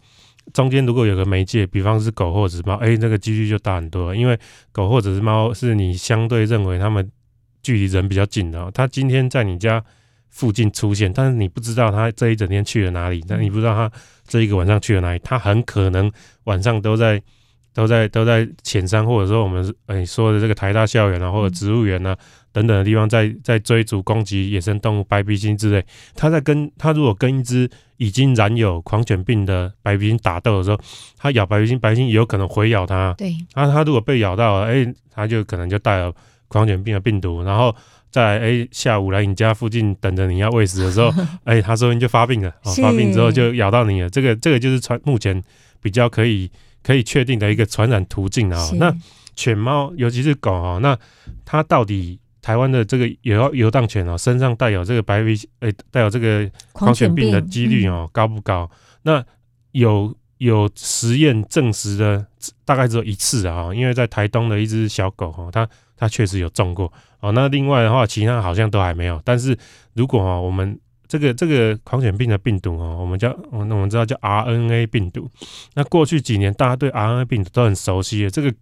[0.52, 4.38] 中间如果有个媒介，比方是狗或者是猫，哎、欸，那个几率就大很多，因为
[4.70, 7.10] 狗或者是猫是你相对认为它们
[7.64, 9.84] 距离人比较近的，它今天在你家。
[10.30, 13.90] 附近出现，但是你不知道他这一整天去了哪里，但你不知道他
[14.26, 16.10] 这一个晚上去了哪里，他很可能
[16.44, 17.20] 晚上都在
[17.74, 22.18] 都在都在浅山，或者说我们诶、欸、说的这个台大校园啊，或者植物园啊、嗯、
[22.52, 25.84] 等等的地方在，在在追逐攻击野生动物白鼻心之类。
[26.14, 30.80] 他在跟他如果跟一只已经染有狂犬病的白鼻心打斗的时候，
[31.16, 33.14] 他咬白鼻心，白鼻心也有可能回咬他。
[33.18, 36.12] 对，他他如果被咬到了，哎、欸，他就可能就带了
[36.48, 37.74] 狂犬病的病毒，然后
[38.10, 41.08] 在哎、欸、下午来你家附近等着你要喂食的时候，
[41.44, 44.10] 哎、欸，他说你就发病了，哦、发病之后就咬到你了。
[44.10, 45.42] 这个这个就是传目前
[45.80, 46.50] 比较可以。
[46.82, 48.90] 可以确定的一个传染途径啊，那
[49.36, 50.98] 犬猫尤其是狗啊，那
[51.44, 58.70] 它到底台湾的这个游游荡犬哦，身上带有这个白鼻哎，带有这个狂犬病的几率哦，高不高？
[59.02, 59.22] 那
[59.72, 62.26] 有有实验证实的，
[62.64, 65.68] 大概只有一次啊，因为在台东的一只小狗哈，它
[66.00, 67.30] 它确实有中过哦。
[67.32, 69.20] 那另外的话，其他好像都还没有。
[69.24, 69.56] 但是
[69.92, 75.30] 如果啊，我们这个这个狂犬病的病毒哦，我们叫我们我们知道叫 RNA 病毒。
[75.74, 78.52] 那过去几年大家对 RNA 病毒都很熟悉的，这个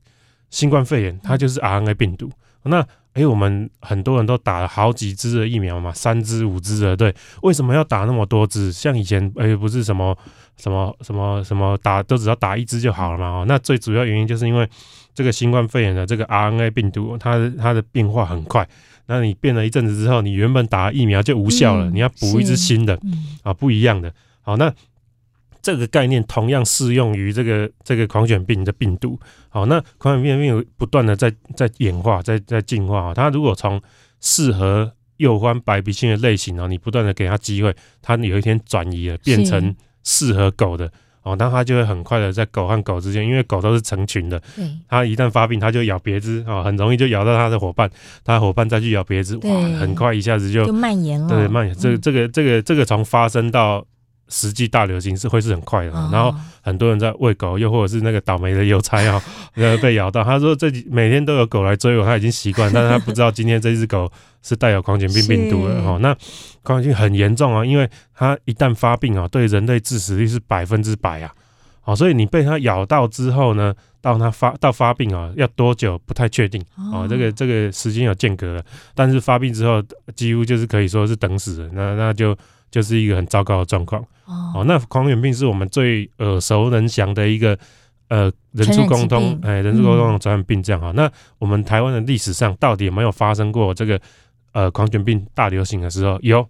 [0.51, 2.29] 新冠肺炎它就是 RNA 病毒。
[2.65, 8.71] 那哎，我们很多人都打了好几支的疫苗嘛，三支五支的，对，为什么要打那么多支？
[8.71, 10.17] 像以前哎，不是什么
[10.59, 13.27] 什么什么什么打都只要打一支就好了嘛？
[13.27, 14.69] 哦，那最主要原因就是因为
[15.19, 18.69] 这个新冠肺炎的这个 RNA 病毒，它的它的变化很快。
[19.07, 24.15] 那你变了一阵子之后，你原本打疫苗就无效了，嗯、你要补一支新的、嗯、啊，不一样的。
[24.43, 24.73] 好，那
[25.61, 29.19] 这个概念同样适用于这个这个狂犬病的病毒。
[29.49, 33.13] 好，那狂犬病的病毒不断的在在演化，在在进化。
[33.13, 33.83] 它如果从
[34.21, 40.93] 适合幼獾白鼻心的类型啊，你不断的给它机会，它有一天转移了，变成适合狗的。
[41.29, 44.41] 哦，那它就会很快的在狗和狗之间，因为狗都是成群的，
[44.89, 47.91] 它一旦发病，它就咬别只啊，很容易就咬到它的伙伴，
[48.25, 51.77] 它的伙伴再去咬别只，哇，很快一下子就，就蔓延了，对，蔓延。
[51.77, 53.85] 这个、这个这个这个从发生到
[54.29, 59.23] 实际大流行是会是很快的，哦、然后很多人在喂狗，又或者是那个倒霉的邮差啊，
[59.83, 64.11] 被咬到，他说这几每天都有狗来追我，他已经习惯，但是他不知道今天这只狗
[64.43, 66.15] 是带有狂犬病病毒的哈、哦，那
[66.63, 71.33] 狂犬病很严重啊，因为它一旦发病啊，对人类致死率是百分之百啊，
[71.89, 78.63] 好，所以你被它咬到之后呢，到它发到发病啊，要多久不太确定哦，这个这个时间有间隔了，
[78.95, 79.83] 但是发病之后
[80.15, 82.37] 几乎就是可以说是等死了，那那就。
[82.71, 84.63] 就是一个很糟糕的状况哦。
[84.67, 87.59] 那狂犬病是我们最耳熟能详的一个
[88.09, 90.93] 呃人畜共通哎，人畜共通的传染病这样哈。
[90.95, 93.99] 那我们台湾的历史上到底有没有发生过这个
[94.53, 96.19] 呃狂犬病大流行的时候？
[96.21, 96.47] 有，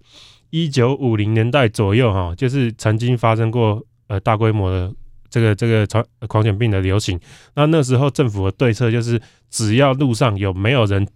[0.50, 4.92] 一九五零年代左右哈，就是曾经发生过呃大规模的
[5.30, 7.18] 这个这个传狂犬病的流行。
[7.54, 11.06] 那那时候政府的对策就是，只要路上有没有人。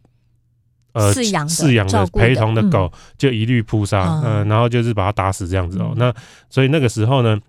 [0.95, 5.93] 呃，饲养饲养的陪同的狗就一律扑杀，嗯、呃，然后就是把它打死这样子哦。
[5.93, 6.15] 嗯、那
[6.51, 7.41] 所以那个时候呢，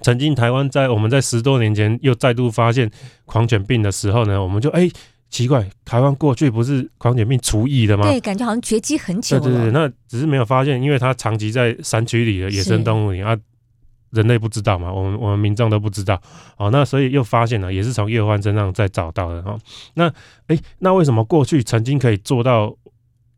[0.00, 2.88] 曾经台湾在我们在十多年前又再度发现
[3.24, 4.92] 狂犬病的时候呢，我们就哎、欸、
[5.28, 8.04] 奇怪，台湾过去不是狂犬病除疫的吗？
[8.04, 9.42] 对，感觉好像绝迹很久了。
[9.42, 13.36] 对对对，那只是没有发现，因为它长期在山区里的野生动物里啊。
[14.10, 16.20] 人类不知道嘛，我们我们民众都不知道，
[16.56, 19.60] 哦，那所以又发现了，也是从叶欢身上再找到的哈、哦。
[19.94, 20.12] 那
[20.48, 22.74] 诶，那为什么过去曾经可以做到，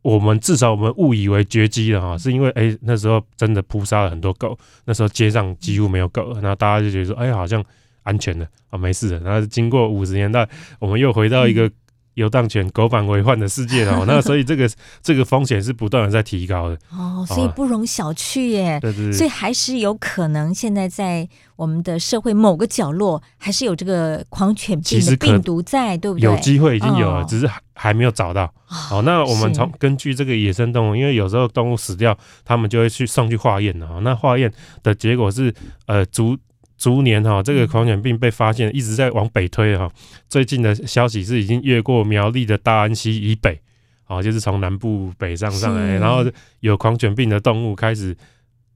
[0.03, 2.17] 我们至少我们误以为绝迹了哈？
[2.19, 7.65] 是因为诶那时候真的扑杀了很多狗，那时候街上几乎没有狗，那大家就觉得说，哎，好像
[8.03, 9.19] 安全了啊、没事的。
[9.21, 11.71] 然后经过五十年代，我们又回到一个。
[12.11, 14.69] 嗯游荡犬狗反为患的世界 哦，那所以这个
[15.01, 18.79] 这个风险是不断的在提高的哦，所以不容小觑耶。
[18.81, 26.29] 对对对，所以还是有可能现在在我们的社会某个角落，还是有这个狂犬病的病毒在，对不对？
[26.29, 28.53] 有机会已经有了，哦、只是还还没有找到。
[28.65, 34.01] 好、哦，那我们从根据这个野生动物，因为有时候动物死掉，他们就会去送去化验哦。
[34.03, 35.55] 那化验的结果是
[35.87, 36.37] 呃足。
[36.81, 39.87] 逐年哈，这个狂犬病被发现，一直在往北推哈。
[40.31, 43.61] 最近的消息是已经越过苗栗的大安溪以北，
[44.07, 46.25] 啊，就是从南部北上上来，然后
[46.61, 48.17] 有狂犬病的动物开始，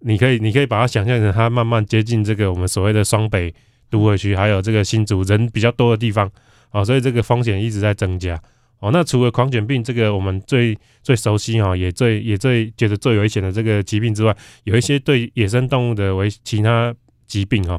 [0.00, 3.52] 你可以你可以把它想象成它慢慢接近这个我们所谓的双北
[3.88, 6.30] 都会区，还有这个新竹人比较多的地方，
[6.68, 8.38] 啊，所以这个风险一直在增加。
[8.80, 16.94] 哦，那除了狂犬病这个我们最最熟悉哈，也最也最觉得最危险的这个疾病之外，有一些对野生动物的为其他。
[17.34, 17.76] 疾病哈，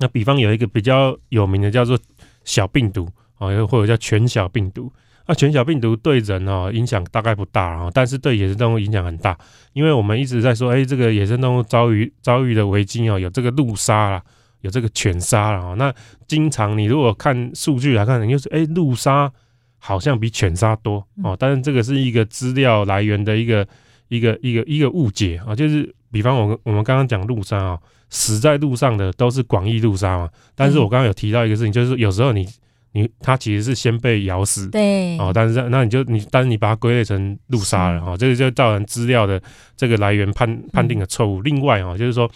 [0.00, 1.98] 那比方有一个比较有名的叫做
[2.44, 3.08] 小病毒
[3.38, 4.92] 啊，又或者叫犬小病毒。
[5.26, 9.34] 那犬小病毒对人哦影响大概不大啊，但是对野生动物影响很大，
[9.72, 14.22] 因为我们一直在说，哎，这个野生动物遭遇遭遇的危机哦，有这个路杀啦，
[14.60, 15.74] 有这个犬杀啦。
[15.78, 15.90] 那
[16.28, 19.32] 经常你如果看数据来看，你就是哎，路杀
[19.78, 23.66] 好像比犬杀多哦，但是这个是一个资料来源的一个
[24.08, 27.78] 一个一个一个误解啊，就是比方我我们刚刚讲路杀啊，
[28.10, 30.28] 死在路上的都是广义路杀嘛。
[30.54, 32.46] 但是我刚刚有提到一个事情，就是有时候你
[32.92, 39.40] 你它其实是先被咬死，对，哦，但是那你就你，但是你把它归类成路杀了哈，这个就造成资料的
[39.76, 41.42] 这个来源判判定的错误。
[41.42, 42.30] 另外啊，就是说。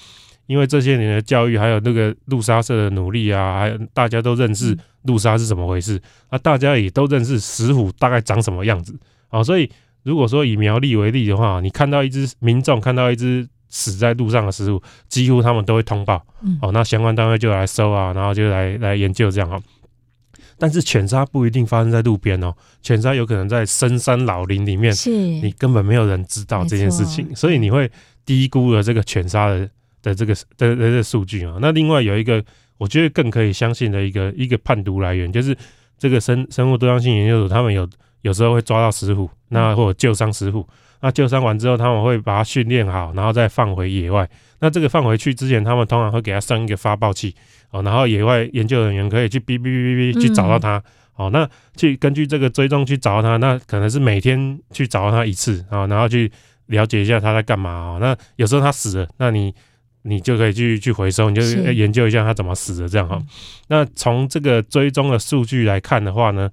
[0.46, 5.96] 因为这些年的教育，还有那个路杀社的努力啊，还有大家都认识路杀是怎么回事，
[6.28, 9.70] 啊，大家也都认识石虎大概长什么样子啊，所以
[10.02, 16.22] 如果说以苗栗为例的话，你看到一只民众看到一只死在路上的食物，几乎他们都会通报，
[16.60, 19.62] 哦，那相关单位就来收啊，然后就来来研究这样哦。
[20.58, 22.52] 但是犬杀不一定发生在路边哦，
[22.82, 25.10] 犬杀有可能在深山老林里面，是。
[25.10, 27.90] 你根本没有人知道这件事情，所以你会
[28.26, 29.66] 低估了这个犬杀的。
[30.02, 32.42] 的这个的的这数据啊，那另外有一个
[32.78, 35.54] 我觉得更可以相信的一个一个判读来源，就是
[35.98, 37.86] 这个生生物多样性研究所，他们有
[38.22, 40.66] 有时候会抓到石虎，那或者救伤石虎，
[41.00, 44.28] 那救伤完之后，他们会把它训练好，然后再放回野外。
[44.60, 47.34] 那这个放回去之前，他们通常会给它上一个发报器
[47.70, 50.82] 哦，然后野外研究人员可以去哔哔哔哔去找到它
[51.16, 56.30] 哦，那去根据这个追踪去找到它，那可能是每天去找到它一次啊，然后去
[56.66, 57.98] 了解一下它在干嘛啊。
[58.00, 59.54] 那有时候它死了，那你。
[60.02, 63.16] 你就可以去去回收，你就研究一下它怎么死的这样哈。
[63.20, 63.26] 嗯、
[63.68, 66.48] 那从这个追踪的数据来看的话呢，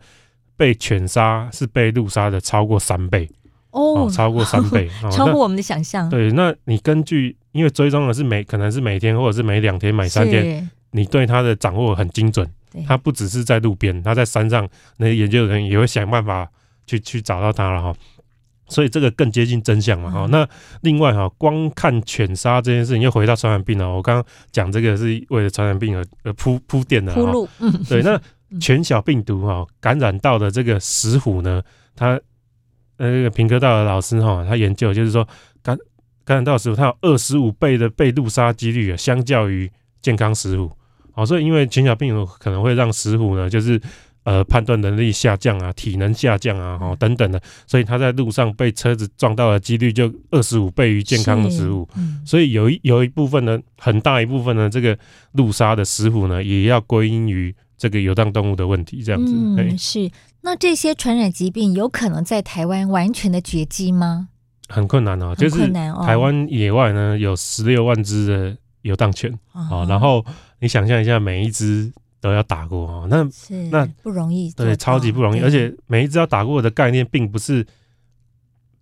[0.57, 3.29] 被犬杀是被鹿杀的超过三倍
[3.71, 6.09] 哦，哦，超过三倍， 哦、超过我们的想象。
[6.09, 12.49] 对，那你根据因为追踪的是每可能是每天或者是每两天、每三天，你对它的掌握很精准。
[12.85, 16.47] 它不只是在路边，它在山上，那些研究人员也会想办法
[16.85, 17.95] 去去找到它了哈。
[18.67, 20.11] 所以这个更接近真相嘛？
[20.11, 20.47] 哈、嗯，那
[20.81, 23.89] 另外哈，光看犬杀这件事情，又回到传染病了。
[23.89, 27.13] 我刚刚讲这个是为了传染病而而铺铺垫的。
[27.15, 28.03] 铺路，嗯，对。
[28.03, 28.19] 那
[28.61, 31.63] 犬小病毒哈感染到的这个石虎呢，
[31.95, 32.19] 他
[32.97, 35.27] 那个平科大的老师哈，他研究就是说
[35.61, 35.77] 感
[36.25, 40.71] 感染到石虎，它有二十五倍的被路杀几率啊，相较于健康石虎。
[41.11, 43.79] 好，所以因为犬小病毒可能会让石虎呢，就是。
[44.23, 51.87] 呃，判断能力下降啊，体能下降啊，哦等等的，所以他在路上被车子撞到的几率就二十五倍于健康的石虎。
[51.95, 54.99] 嗯、所以有一有一部分呢，很大一部分呢，这个
[55.31, 59.33] 路杀的石虎呢，也要归因于这个游荡动物的问题，这样子。
[59.33, 60.11] 嗯，是。
[60.41, 64.29] 那这些传染疾病有可能在台湾完全的绝迹吗？
[64.69, 65.67] 很困难哦，就是
[66.05, 70.25] 台湾野外呢有十六万只的游荡犬啊，哦、然后
[70.59, 71.91] 你想象一下，每一只。
[72.19, 73.23] 都要打过哦，那
[73.69, 75.39] 那不容易，对，超级不容易。
[75.39, 77.65] 而且每一只要打过的概念，并不是，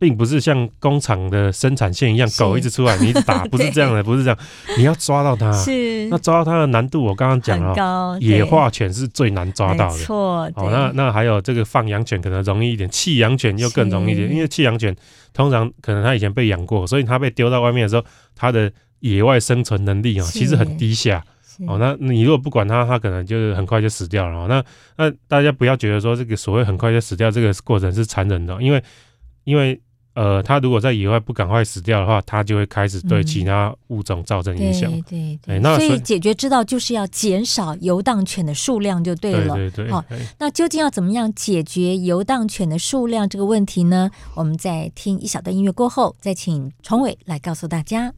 [0.06, 4.38] 并不是像工厂的生产线一样，狗一直出来你一直打，不是这样的， 不是这样。
[4.78, 9.98] 你要抓到它，是那抓到它的难度，我刚刚讲了，野化犬是最难抓到的。
[9.98, 14.96] 错，哦，那那还有这个放养犬可能容易一点，弃养犬又更容易一点，因为弃养犬
[15.34, 21.24] 通常可能它以前被养过，所以它被丢到外面的时候，它的野外生存能力啊，其实很低下。
[21.68, 24.38] 哦，那你如果不管它，它可能就是很快就死掉了。
[24.38, 24.64] 哦，那
[24.98, 28.84] 那大家不要觉得说这个所谓很快就死掉这个过程是残忍的，因为
[29.46, 29.82] 因为
[30.16, 34.92] 呃，它如果在野外不赶快死掉的话，它就会开始对其他物种造成影响。
[34.92, 35.04] 嗯。
[35.08, 39.54] 对对对，那所以解决之道就是要减少游荡犬的数量就对了。
[39.54, 39.92] 对对对。
[39.92, 40.04] 好，
[40.40, 44.10] 那究竟要怎么样解决游荡犬的数量这个问题呢？
[44.34, 48.14] 我们在听一小段音乐过后，再请崇伟来告诉大家。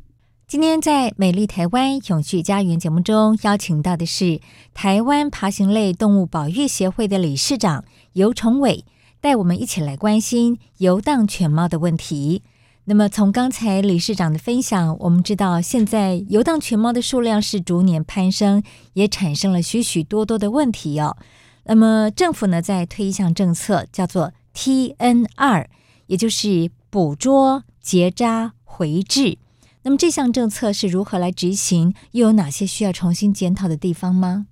[0.48, 4.40] 今天在美丽台湾永续家园节目中，邀请到的是
[4.74, 7.84] 台湾爬行类动物保育协会的理事长
[8.14, 8.86] 尤崇伟，
[9.20, 12.44] 带我们一起来关心游荡犬猫的问题。
[12.86, 21.18] 那么，从刚才理事长的分享，我们知道现在游荡犬猫的数量是逐年攀升，也产生了许许多多的问题哦。
[21.66, 25.66] 那么，政府呢在推一项政策，叫做 TNR，
[26.06, 29.38] 也就是捕捉、结扎、回治。
[29.82, 31.94] 那么这项政策是如何来执行？
[32.12, 34.48] 又有哪些需要重新检讨的地方吗？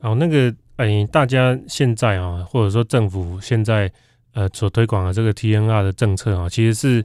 [0.00, 3.92] 哦，那个，哎，大家现在啊，或者说政府现在
[4.36, 7.04] 呃所推广的这个 TNR 的政策啊，其实是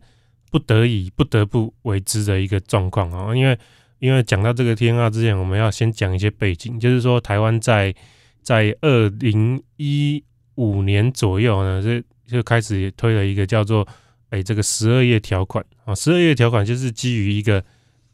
[0.51, 3.33] 不得已、不得不为之的一个状况啊。
[3.33, 3.57] 因为，
[3.99, 7.95] 因为讲到这个 TNR 之前，我们要先讲一些背景，就是说台湾在
[8.43, 10.21] 在二零一
[10.55, 13.87] 五年左右呢，就就开始推了一个叫做。
[14.31, 17.61] 哎，这个十二页条款啊，十二页条款就是基于一个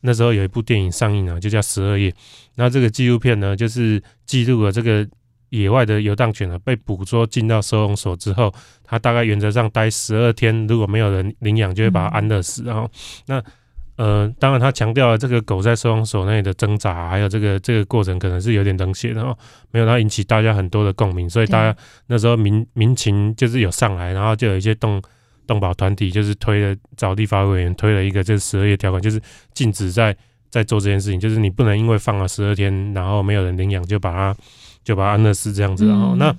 [0.02, 2.10] 那时候有一部电影上映啊，就叫《十二夜》。
[2.56, 5.08] 那这个纪录片呢，就是记录了这个
[5.50, 12.64] 野外的游荡犬呢被捕捉进到收容所之后，它大概原则上待十二天，如果没有人领养，就会把它安乐死。
[12.64, 12.90] 然后，
[13.28, 13.44] 那
[13.96, 19.38] 呃，当然他强调了这个狗在收容所内的挣扎，还有这个这个过程可能是有点冷血的哦，
[19.72, 21.78] 没有它引起大家很多的共鸣，所以大家
[22.08, 25.02] 那时候民民情就是有上来，然后就有一些动。
[25.48, 29.18] 动保团体就是推了找立法委员推了一个这十二月条款，就是
[29.54, 30.14] 禁止在
[30.50, 34.36] 在做这件事情，就是你不能因为放了十二天，然后没有人领养就把它
[34.88, 35.86] 就把安乐死这样子。
[35.86, 36.36] 然后、嗯、那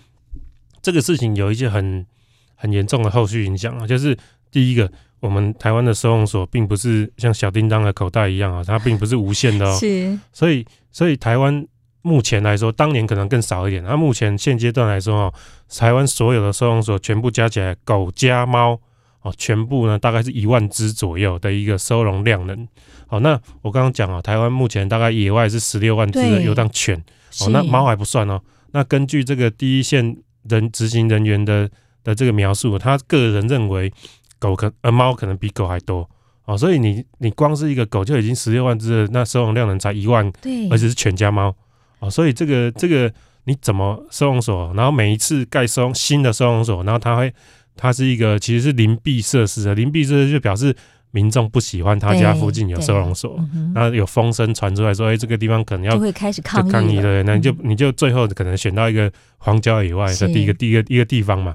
[0.81, 2.07] 这个事情有一些很
[2.55, 4.17] 很严重的后续影响啊，就是
[4.51, 4.91] 第一个，
[5.21, 11.67] 我们台湾的收容所并不是像小叮当的口袋一样啊，它并不是无限的哦，是， 所以所以台湾。
[12.01, 13.83] 目前来说，当年可能更少一点。
[13.83, 15.35] 那目前现阶段来说，哦，
[15.69, 18.81] 台湾所有的收容所全部加起来，狗加猫
[19.21, 22.67] 哦，全部呢大概是一万只左右的一个收容量能。
[23.09, 27.05] 好，那我刚刚讲啊，台湾目前大概野外是十六万只的游荡犬。
[27.41, 28.41] 哦，那猫还不算哦。
[28.73, 30.17] 那根据这个第一线
[30.49, 31.69] 人执行人员的
[32.05, 33.93] 的这个描述，他个人认为
[34.39, 36.09] 狗可呃猫可能比狗还多。
[36.45, 41.55] 哦，所以你你光是一个狗就已经十六万只了，那收容量能才一万，对，而且是全家猫。
[41.99, 43.13] 哦，所以这个这个
[43.45, 44.73] 你怎么收容所？
[44.75, 47.31] 然后每一次盖收容新的收容所，然后它会
[47.77, 50.75] 它是一个其实是邻避设施的，邻避设施就表示
[51.19, 53.37] 民众不喜欢他家附近有收容所，
[53.75, 61.53] 然后有风声传出来说，哎，这个地方可能要就会开始抗议，抗议对，那你就你就最后可能选到一个荒郊野外的第一个第一个一个地方嘛。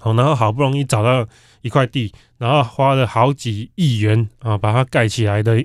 [0.00, 1.26] 好，然后好不容易找到
[1.60, 5.62] 一块地，然后花了好几亿元啊，把它盖起来的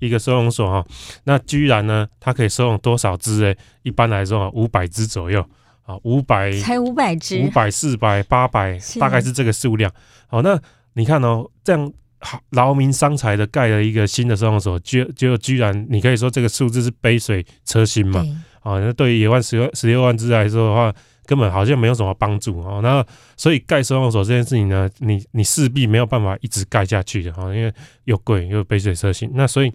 [0.00, 0.84] 一个收容所啊，
[1.24, 3.44] 那居然呢，它可以收容多少只？
[3.46, 5.40] 哎，一般来说啊，五百只左右
[5.86, 9.90] 啊，五百才五百只，五百、四百、八百，大概是这个数量。
[10.26, 10.60] 好，那
[10.94, 18.24] 你看哦，这样好劳民伤财的盖了一个新的收容所，就就居然你可以说这个数字是杯水车薪嘛？
[18.60, 20.94] 啊，那对于野万十六十六万只来说的话。
[21.26, 23.06] 根本好像没有什么帮助哦，那
[23.36, 29.30] 所以盖收容所这件事情呢，你你势必没有办法一直盖下去的哈，因为又贵又杯水车薪。
[29.34, 29.72] 那所以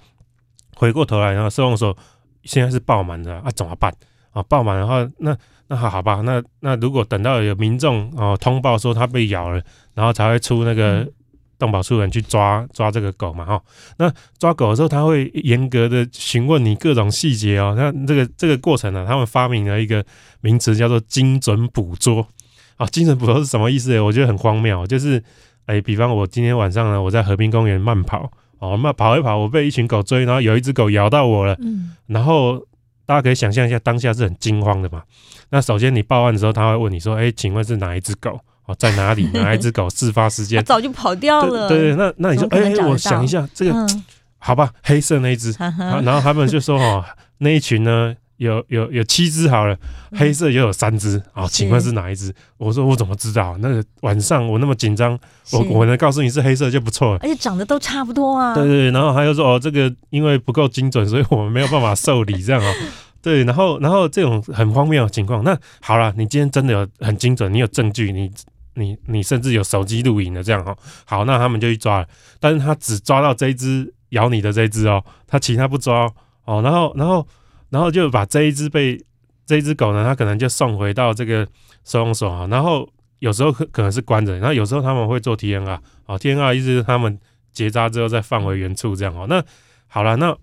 [0.76, 1.98] 回过头来，然后收容所
[2.44, 3.90] 现在是爆满的啊，怎么办
[4.32, 4.44] 啊？
[4.44, 5.38] 爆满的话，那
[5.68, 11.10] 那好好吧，那那如果等到有民众哦通报说他被咬了，然后才会出那个。
[11.56, 13.62] 嗯动保处人去抓抓这个狗嘛，哈，
[13.98, 17.74] 那抓狗的时候，他会严格的询问你各种细节哦。
[17.78, 20.04] 那这个这个过程呢，他们发明了一个
[20.42, 22.28] 名词叫做精准捕捉
[22.76, 22.86] 啊。
[22.88, 23.98] 精准捕捉是什么意思？
[24.02, 25.24] 我觉得很荒谬，就是
[25.66, 28.30] 哎，比方我今天晚上呢，我在河滨公园慢跑
[28.60, 32.60] 哦，慢跑一跑，我被一群狗追，然后有一只狗咬到我了，嗯，然后
[33.06, 35.04] 大家可以想象一下，当下是很惊慌的嘛。
[35.52, 38.40] 那首先你报案的时候，他会问你说，哎，请问是哪一只狗？
[38.66, 39.30] 哦，在哪里？
[39.34, 39.90] 哪一只狗？
[39.90, 41.70] 事发时间早就跑掉了。
[41.70, 44.04] 对对，那那你说，哎、欸，我想一下，这个、嗯、
[44.40, 45.56] 好吧，黑色那一只，
[46.04, 47.06] 然后他们就说，哦，
[47.38, 49.78] 那一群呢，有有有七只好了，
[50.14, 52.34] 黑色也有三只，哦，请问是哪一只？
[52.58, 53.56] 我说我怎么知道？
[53.60, 55.18] 那个晚上我那么紧张，
[55.52, 57.20] 我我能告诉你是黑色就不错了。
[57.22, 58.56] 而且长得都差不多啊。
[58.56, 62.74] 对对对，然后他又说，哦，这个因为不够精准，所以我们没有办法受理这样哦。
[63.22, 68.32] 对，然后然后这种很荒谬的情况，那好了，你今天真的有很精准，你有证据，你。
[68.76, 72.08] 你你甚至有手机录影的这样哈，好，那他们就去抓了，
[72.40, 76.12] 但是他只抓到这一只咬你的这只哦，他其他不抓
[76.44, 77.26] 哦，然后然后
[77.70, 79.02] 然后就把这一只被
[79.46, 81.48] 这一只狗呢，他可能就送回到这个
[81.84, 82.88] 收容所啊，然后
[83.20, 87.18] 有时候可可能是关着，然后有时候他们会做 TNR 哦，TNR 意思是他们
[87.54, 89.42] 结扎之后再放回原处这样哦，那
[89.88, 90.36] 好了，那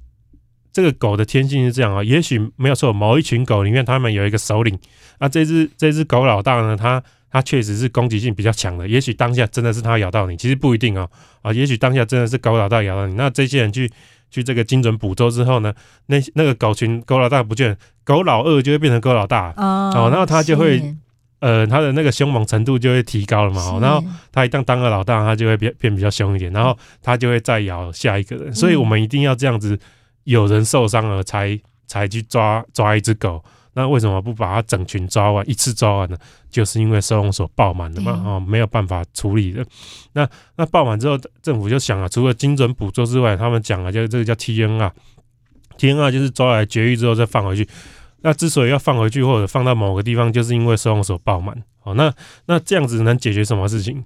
[0.72, 4.78] 这个狗的天性是这样啊，也许没有错，某一群狗里面他们有一个首领，
[5.18, 7.02] 那这只这只狗老大呢，他。
[7.32, 11.08] 它确实是攻击性比较强的，也许当下真的是它咬到你，其实不一定哦。
[11.40, 13.14] 啊，也许当下真的是狗老大咬到你。
[13.14, 13.90] 那这些人去
[14.30, 15.72] 去这个精准捕捉之后呢，
[16.06, 17.74] 那那个狗群狗老大不见，
[18.04, 20.94] 狗老二就会变成狗老大哦，哦，然后它就会
[21.40, 23.78] 呃，它的那个凶猛程度就会提高了嘛。
[23.80, 28.54] 然后它一旦当了老大，它就会变变比较凶一点，然后它就会再咬下一个人。
[28.54, 29.78] 所以我们一定要这样子，
[30.24, 33.42] 有人受伤了才才去抓抓一只狗。
[33.74, 36.16] 那为什么不把它整群抓完，一次抓完呢？
[36.50, 39.64] 就是因为收容所爆满了嘛，哦，没有办法处理的。
[40.12, 47.66] 那那爆满之后，政府就想了，除了精准捕捉之外，他们讲了，就这个叫 TNR，TNR 就是抓来绝育之后再放回去。
[48.20, 51.56] 那之所以要放回去或者放到某个地方，就是因为收容所爆满。
[51.82, 52.12] 哦，那
[52.46, 54.04] 那这样子能解决什么事情？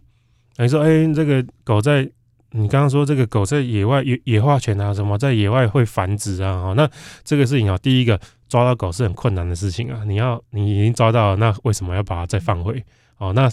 [0.56, 2.08] 等于说，哎，这个狗在。
[2.56, 6.52] 你刚刚说这个狗在野外野野化犬啊，什么在野外会繁殖啊？
[6.52, 6.88] 哦，那
[7.22, 10.02] 这个事情啊，第一个抓到狗是很困难的事情啊。
[10.06, 12.82] 你要你已经抓到了，那为什么要把它再放回？
[13.18, 13.50] 哦，那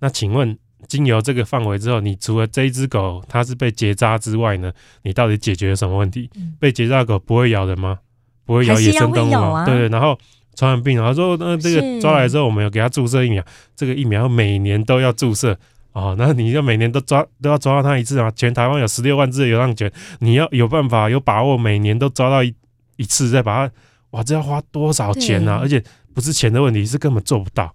[0.00, 6.30] 那请问，经由这个范围之后，你除了这一只狗它是被结扎之外呢，你到底解决了什么问题？
[6.58, 7.98] 被结扎的狗不会咬人吗？
[8.44, 9.66] 不会咬野生动物吗？
[9.66, 9.88] 对对。
[9.88, 10.18] 然后
[10.54, 13.44] 传染病，然后说那这个抓来之后，我们有给它注射疫苗，
[13.74, 15.58] 这个疫苗每年都要注射。
[15.96, 18.30] 哦，那你要每年都抓都要抓到它一次啊？
[18.32, 22.54] 全台湾有十六万只的流浪犬，你要有办法有把握每年都抓到一
[22.96, 23.74] 一次，再把它，
[24.10, 25.58] 哇，这要花多少钱啊？
[25.58, 25.82] 而且
[26.12, 27.74] 不是钱的问题，是根本做不到。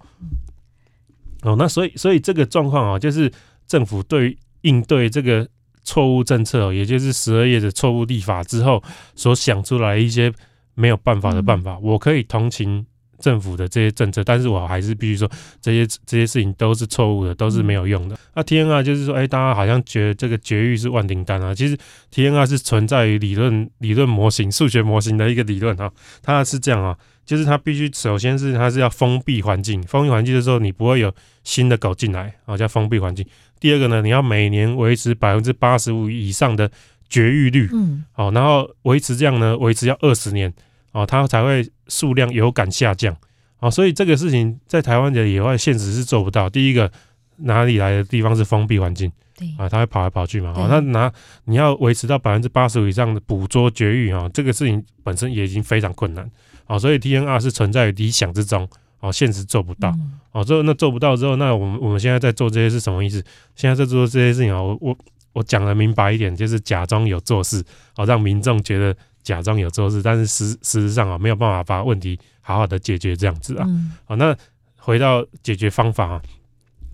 [1.41, 3.31] 哦，那所以所以这个状况啊，就是
[3.65, 5.49] 政府对应对这个
[5.83, 8.83] 错误政策，也就是十二页的错误立法之后
[9.15, 10.31] 所想出来一些
[10.75, 12.85] 没有办法的办法，我可以同情。
[13.21, 15.29] 政府的这些政策，但是我还是必须说，
[15.61, 18.17] 这些这些事情都是错误的，都是没有用的。
[18.33, 21.77] 那 TNR 就是说，哎，大家好像觉得这个绝育是万灵丹啊，其实
[22.13, 25.91] TNR 是存在于理论理论模型、数学模型的一个理论啊，
[26.21, 31.13] 它是这样啊，就是它必须首先是它是要封闭环境，封闭环境的时候你不会有
[31.43, 33.25] 新的狗进来啊，叫封闭环境。
[33.59, 36.69] 第二个呢，你要每年维持百分之八十五以上的
[37.07, 40.51] 绝育率，嗯，好，然后维持这样呢，维持要二十年。
[40.91, 43.15] 哦，它才会数量有感下降，
[43.59, 46.49] 哦，所以这个事情在台湾的野外现实是做不到。
[46.49, 46.91] 第一个，
[47.37, 49.11] 哪里来的地方是封闭环境？
[49.37, 50.53] 对啊，它会跑来跑去嘛。
[50.55, 51.11] 哦，那拿
[51.45, 56.29] 你要维持到百分之八十五以上的捕捉绝育啊，这个事情本身也已经非常困难。
[56.67, 58.67] 哦，所以 TNR 是存在于理想之中，
[58.99, 59.93] 哦，现实做不到。
[60.33, 63.23] 哦，之后那做不到之后，那我们我们现在在做这些是什么意思？
[63.55, 64.97] 现在在做这些事情啊，我我
[65.33, 67.63] 我讲的明白一点，就是假装有做事，
[67.95, 68.93] 哦，让民众觉得。
[69.23, 73.65] 假装有做事，但是实事实上啊，没有办法把问题好好的解决这样子啊。
[73.67, 74.35] 嗯、好，那
[74.77, 76.21] 回到解决方法啊，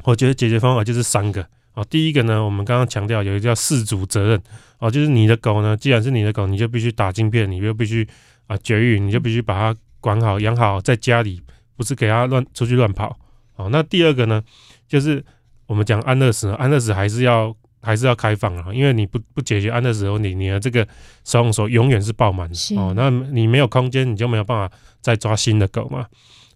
[0.03, 1.41] 我觉得解决方法就是三个
[1.73, 1.83] 啊。
[1.89, 4.41] 第一个呢，我们刚刚强调有一个叫事主责任
[4.79, 8.07] 哦，就是你的狗呢，既然是你的狗，你就必须打晶片，你就必须
[8.47, 11.41] 啊绝育，你就必须把它管好养好，在家里
[11.75, 13.17] 不是给它乱出去乱跑。
[13.55, 14.43] 哦，那第二个呢，
[14.87, 15.23] 就是
[15.65, 17.55] 我们讲安乐死，安乐死还是要。
[17.81, 20.85] 还是要开放啊，因为你不不解决安乐死的时候，你你的这个
[21.23, 22.93] 收容所永远是爆满的哦。
[22.95, 26.05] 那你没有空间，你就没有办法再抓新的狗嘛。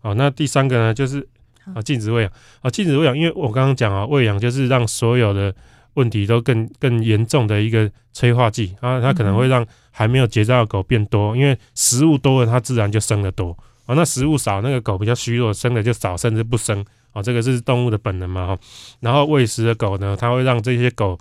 [0.01, 1.26] 哦，那第三个呢，就是
[1.74, 5.53] 啊禁止喂养啊禁止喂养，因为我刚刚讲啊喂养就是让所有的
[5.93, 13.55] 问题都更更严重的一个催化剂啊，它可能会让还没有结扎的狗变多，因为食物多了，它自然就生的多
[13.86, 13.93] 啊。
[13.93, 16.84] 那食物少，那个狗比较虚弱，生的就少，甚至不生。
[17.14, 18.59] 哦，这个是动物的本能嘛，哈。
[18.99, 21.18] 然后喂食的狗呢，它会让这些狗，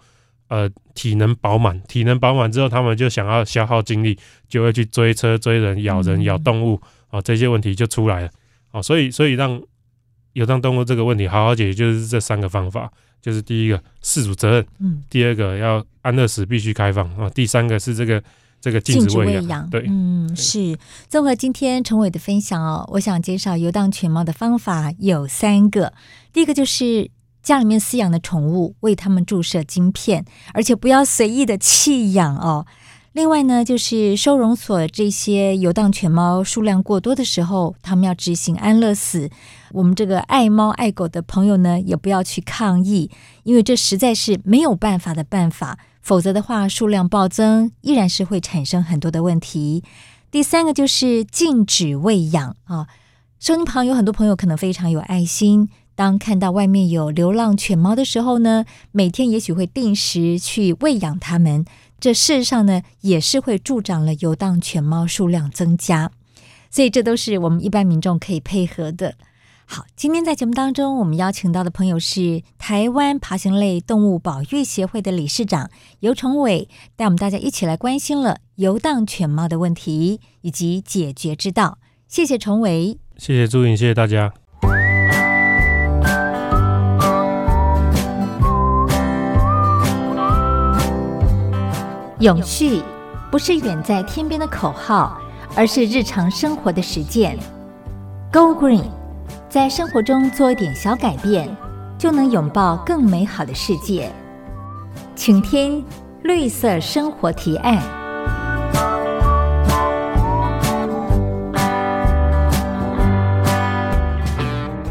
[0.49, 4.19] 呃，体能饱满，体能饱满之后，它们就想要消耗精力，
[4.49, 6.81] 就会去追车、追人、咬人、咬动物，
[7.11, 8.31] 哦，这些问题就出来了。
[8.71, 9.61] 哦，所以，所以让
[10.33, 18.23] 有让动物这个问题好好解决，就是这三个方法，就是第一个饲主责任，嗯，第二个要安乐死必须开放啊，第三个是这个。
[18.61, 20.79] 这个禁止喂养，养对，嗯，是。
[21.09, 25.95] 综合今天陈伟的分享哦，我想减少游荡犬猫的方法有三个。
[26.33, 27.11] 第一个就是
[27.43, 32.67] 家里面饲养的宠物，为他们注射晶片，而且不要随意的弃养哦。
[33.13, 39.29] 另外呢，就是收容所这些游荡犬猫数量过多的时候，他们要执行安乐死。
[39.73, 43.11] 我们这个爱猫爱狗的朋友呢，也不要去抗议，
[43.43, 45.79] 因为这实在是没有办法的办法。
[46.01, 49.85] 否则的话，数量暴增依然是会产生很多的问题。
[50.31, 52.87] 第三个就是禁止喂养啊。
[53.39, 61.65] 收音旁有很多朋友可能非常有爱心，当看到外面有流浪犬猫的时候呢，每天也许会定时去喂养它们。
[61.99, 66.11] 这事实上呢，也是会助长了游荡犬猫数量增加。
[66.71, 69.15] 所以这都是我们一般民众可以配合的。
[69.73, 81.79] 好，今天在节目当中，我们邀请到的朋友是台湾爬行类动物保育协会的理事长尤崇伟，带我们大家一起来关心了游荡犬猫的问题以及解决之道。
[82.09, 84.33] 谢谢崇伟，谢谢朱颖，谢谢大家。
[92.19, 92.83] 永续
[93.31, 95.17] 不是远在天边的口号，
[95.55, 97.39] 而是日常生活的实践。
[98.33, 99.00] Go Green。
[99.51, 101.49] 在生活中做一点小改变，
[101.99, 104.09] 就能拥抱更美好的世界。
[105.17, 105.85] 请听
[106.23, 107.83] 绿色生活提案。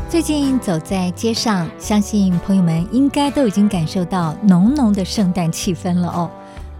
[0.09, 6.29] 最近走在街上，相信朋友们应该都已经感受到浓浓的圣诞气氛了哦。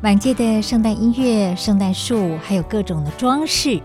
[0.01, 3.79] 满街的圣诞音乐、圣诞树，还有各种的装饰。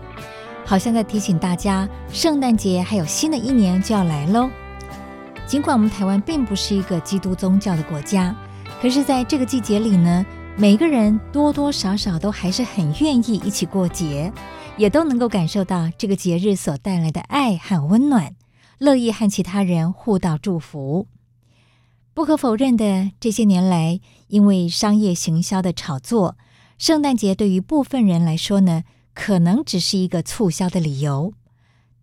[0.65, 4.49] 好像在提醒大家，圣诞节还有新的一年就要来喽。
[5.45, 8.35] 尽管我们台湾并不是一个基督宗教的国家，
[8.81, 10.25] 可是在这个季节里呢，
[10.57, 14.33] 每个人多多少少都还是很愿意一起过节，
[14.75, 18.33] 也都能够感受到这个节日所带来的爱和温暖，
[18.79, 21.07] 乐意和其他人互道祝福。
[22.15, 23.99] 不可否认的，这些年来，
[24.29, 26.37] 因为商业行销的炒作，
[26.79, 28.83] 圣诞节对于部分人来说呢，
[29.15, 31.33] 可能只是一个促销的理由。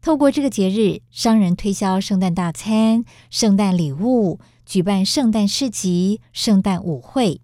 [0.00, 7.40] 透过这个节日，商人推销圣诞大餐、圣诞礼物，举办圣诞市集、圣诞舞会。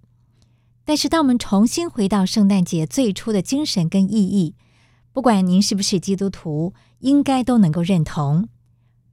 [0.85, 4.57] 但是，当我们重新回到圣诞节最初的精神跟意义，
[5.13, 8.49] 不管您是不是基督徒，应该都能够认同。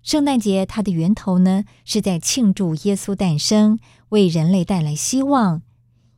[0.01, 3.77] 圣诞节它的源头呢，是在庆祝耶稣诞生，
[4.09, 5.61] 为人类带来希望。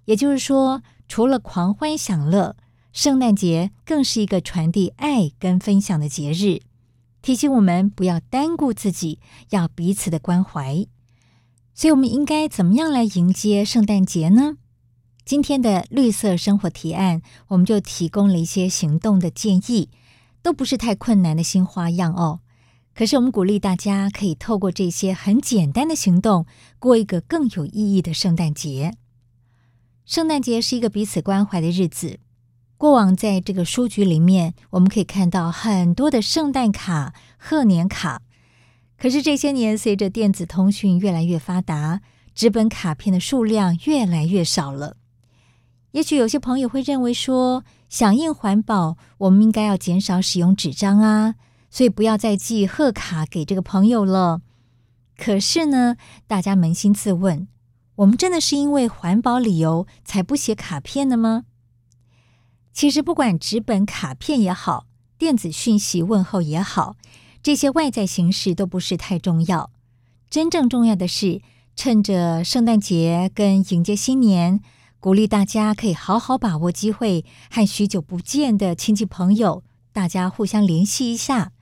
[0.05, 2.55] 也就是说，除了狂欢享乐，
[2.97, 6.61] 圣诞节更是一个传递爱跟分享的节日，
[7.21, 9.19] 提醒我们不要单顾自己，
[9.51, 10.83] 要彼此的关怀。
[11.75, 14.57] 所以，我们应该怎么样来迎接圣诞节呢？
[15.23, 19.91] 今天的绿色生活提案，我们就提供了一些行动的建议，
[20.41, 22.39] 都不是太困难的新花样哦。
[22.95, 26.47] 可是，我们鼓励大家可以透过这些很简单的行动，
[26.79, 28.97] 过一个更有意义的圣诞节。
[30.03, 32.17] 圣诞节是一个彼此关怀的日子。
[32.77, 38.21] 过往在这个书局里面，我们可以看到很多的圣诞卡、贺年卡。
[38.99, 42.01] 可是这些年，随着电子通讯越来越发达，
[42.35, 44.97] 纸本卡片的数量越来越少了。
[45.91, 51.35] 也许有些朋友会认为说，响应环保，我们应该要减少使用纸张啊。
[51.71, 54.41] 所以不要再寄贺卡给这个朋友了。
[55.17, 55.95] 可是呢，
[56.27, 57.47] 大家扪心自问：
[57.95, 61.43] 我们真的是因为环保理由才不写卡片的吗？
[62.77, 64.85] 其实，不管纸本卡片也好，
[65.17, 66.95] 电子讯息问候也好，
[67.41, 69.71] 这些外在形式都不是太重要。
[70.29, 71.41] 真正重要的是，
[71.75, 74.61] 趁着圣诞节跟迎接新年，
[74.99, 81.53] 鼓励大家可以好好把握机会，和许久不见的亲戚朋友，大家互相联系一下。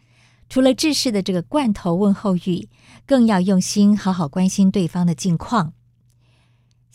[0.50, 2.68] 除了制式的这个罐头问候语，
[3.06, 5.75] 更要用心好好关心对方的近况。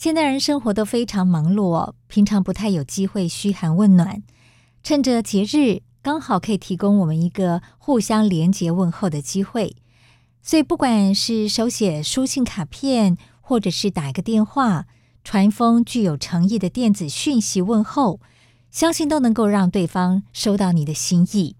[0.01, 4.22] 现代人生活都非常忙碌，平常不太有机会嘘寒问暖，
[4.82, 9.76] 趁着节日刚好可以提供我们一个互相连结问候的机会。
[10.40, 14.86] 所以，不管是手写书信卡片，或者是打一个电话，
[15.22, 18.20] 传一封具有诚意的电子讯息问候，
[18.70, 21.57] 相信都能够让对方收到你的心意。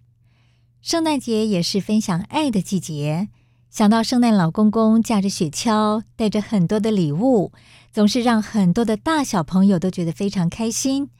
[0.81, 3.29] 圣诞节也是分享爱的季节，
[3.69, 7.53] 想到圣诞老公公驾着雪橇，带着很多的礼物，
[7.93, 11.11] 总是让很多的大小朋友都觉得非常开心。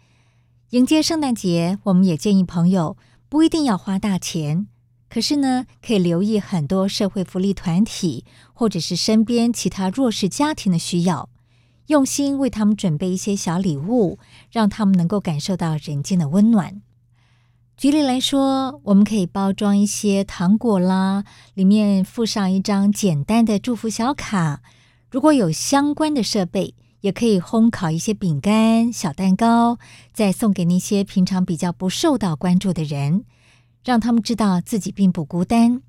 [0.71, 2.97] 迎接圣诞节，我们也建议朋友
[3.29, 4.69] 不一定要花大钱，
[5.09, 11.29] 可是呢，可以留意很多社会福利团体或者是身边其他弱势家庭的需要，
[11.89, 14.21] 用心为他们准备一些小礼物，
[14.53, 16.81] 让他们能够感受到人间的温暖。
[17.77, 24.61] 举例来说，我们可以包装一些糖果啦，里面附上一张简单的祝福小卡。
[25.11, 29.79] 如果有相关的设备，也可以烘烤一些饼干、小蛋糕，
[30.13, 33.25] 再送给那些平常比较不受到关注的人，
[33.85, 35.83] 让他们知道自己并不孤单。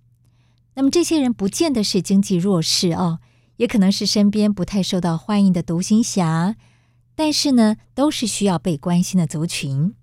[0.73, 3.19] 那么这些人不见得是经济弱势哦，
[3.57, 6.55] 也可能是身边不太受到欢迎的独行侠，
[7.13, 9.93] 但是呢，都是需要被关心的族群。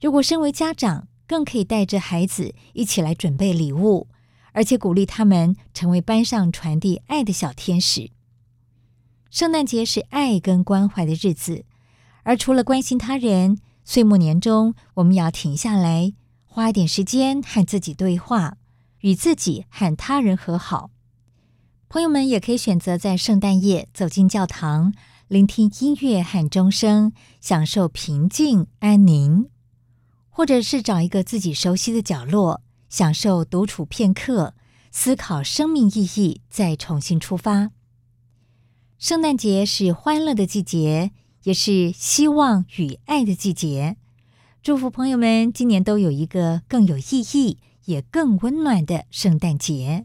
[0.00, 4.08] 如果身为家长，更可以带着孩子一起来准备礼物，
[4.52, 8.10] 而且鼓励他们成为班上传递爱的小天使。
[9.30, 11.64] 圣诞节是爱跟关怀的日子，
[12.24, 16.12] 而除了关心他人，岁末年终，我们要停下来，
[16.44, 18.56] 花一点时间和自己对话，
[19.00, 20.90] 与自己和他人和好。
[21.88, 24.92] 朋友们也可以选择在圣诞夜走进教堂，
[25.28, 29.48] 聆听音乐和钟声，享受平静安宁。
[30.28, 34.54] 或者是找一个自己熟悉的角落，享受独处片刻，
[34.90, 37.70] 思考生命意义，再重新出发。
[38.98, 41.12] 圣诞节是欢乐的季节，
[41.44, 43.96] 也是希望与爱的季节。
[44.62, 50.04] 祝福朋友们今年都有一个更有意义、也更温暖的圣诞节。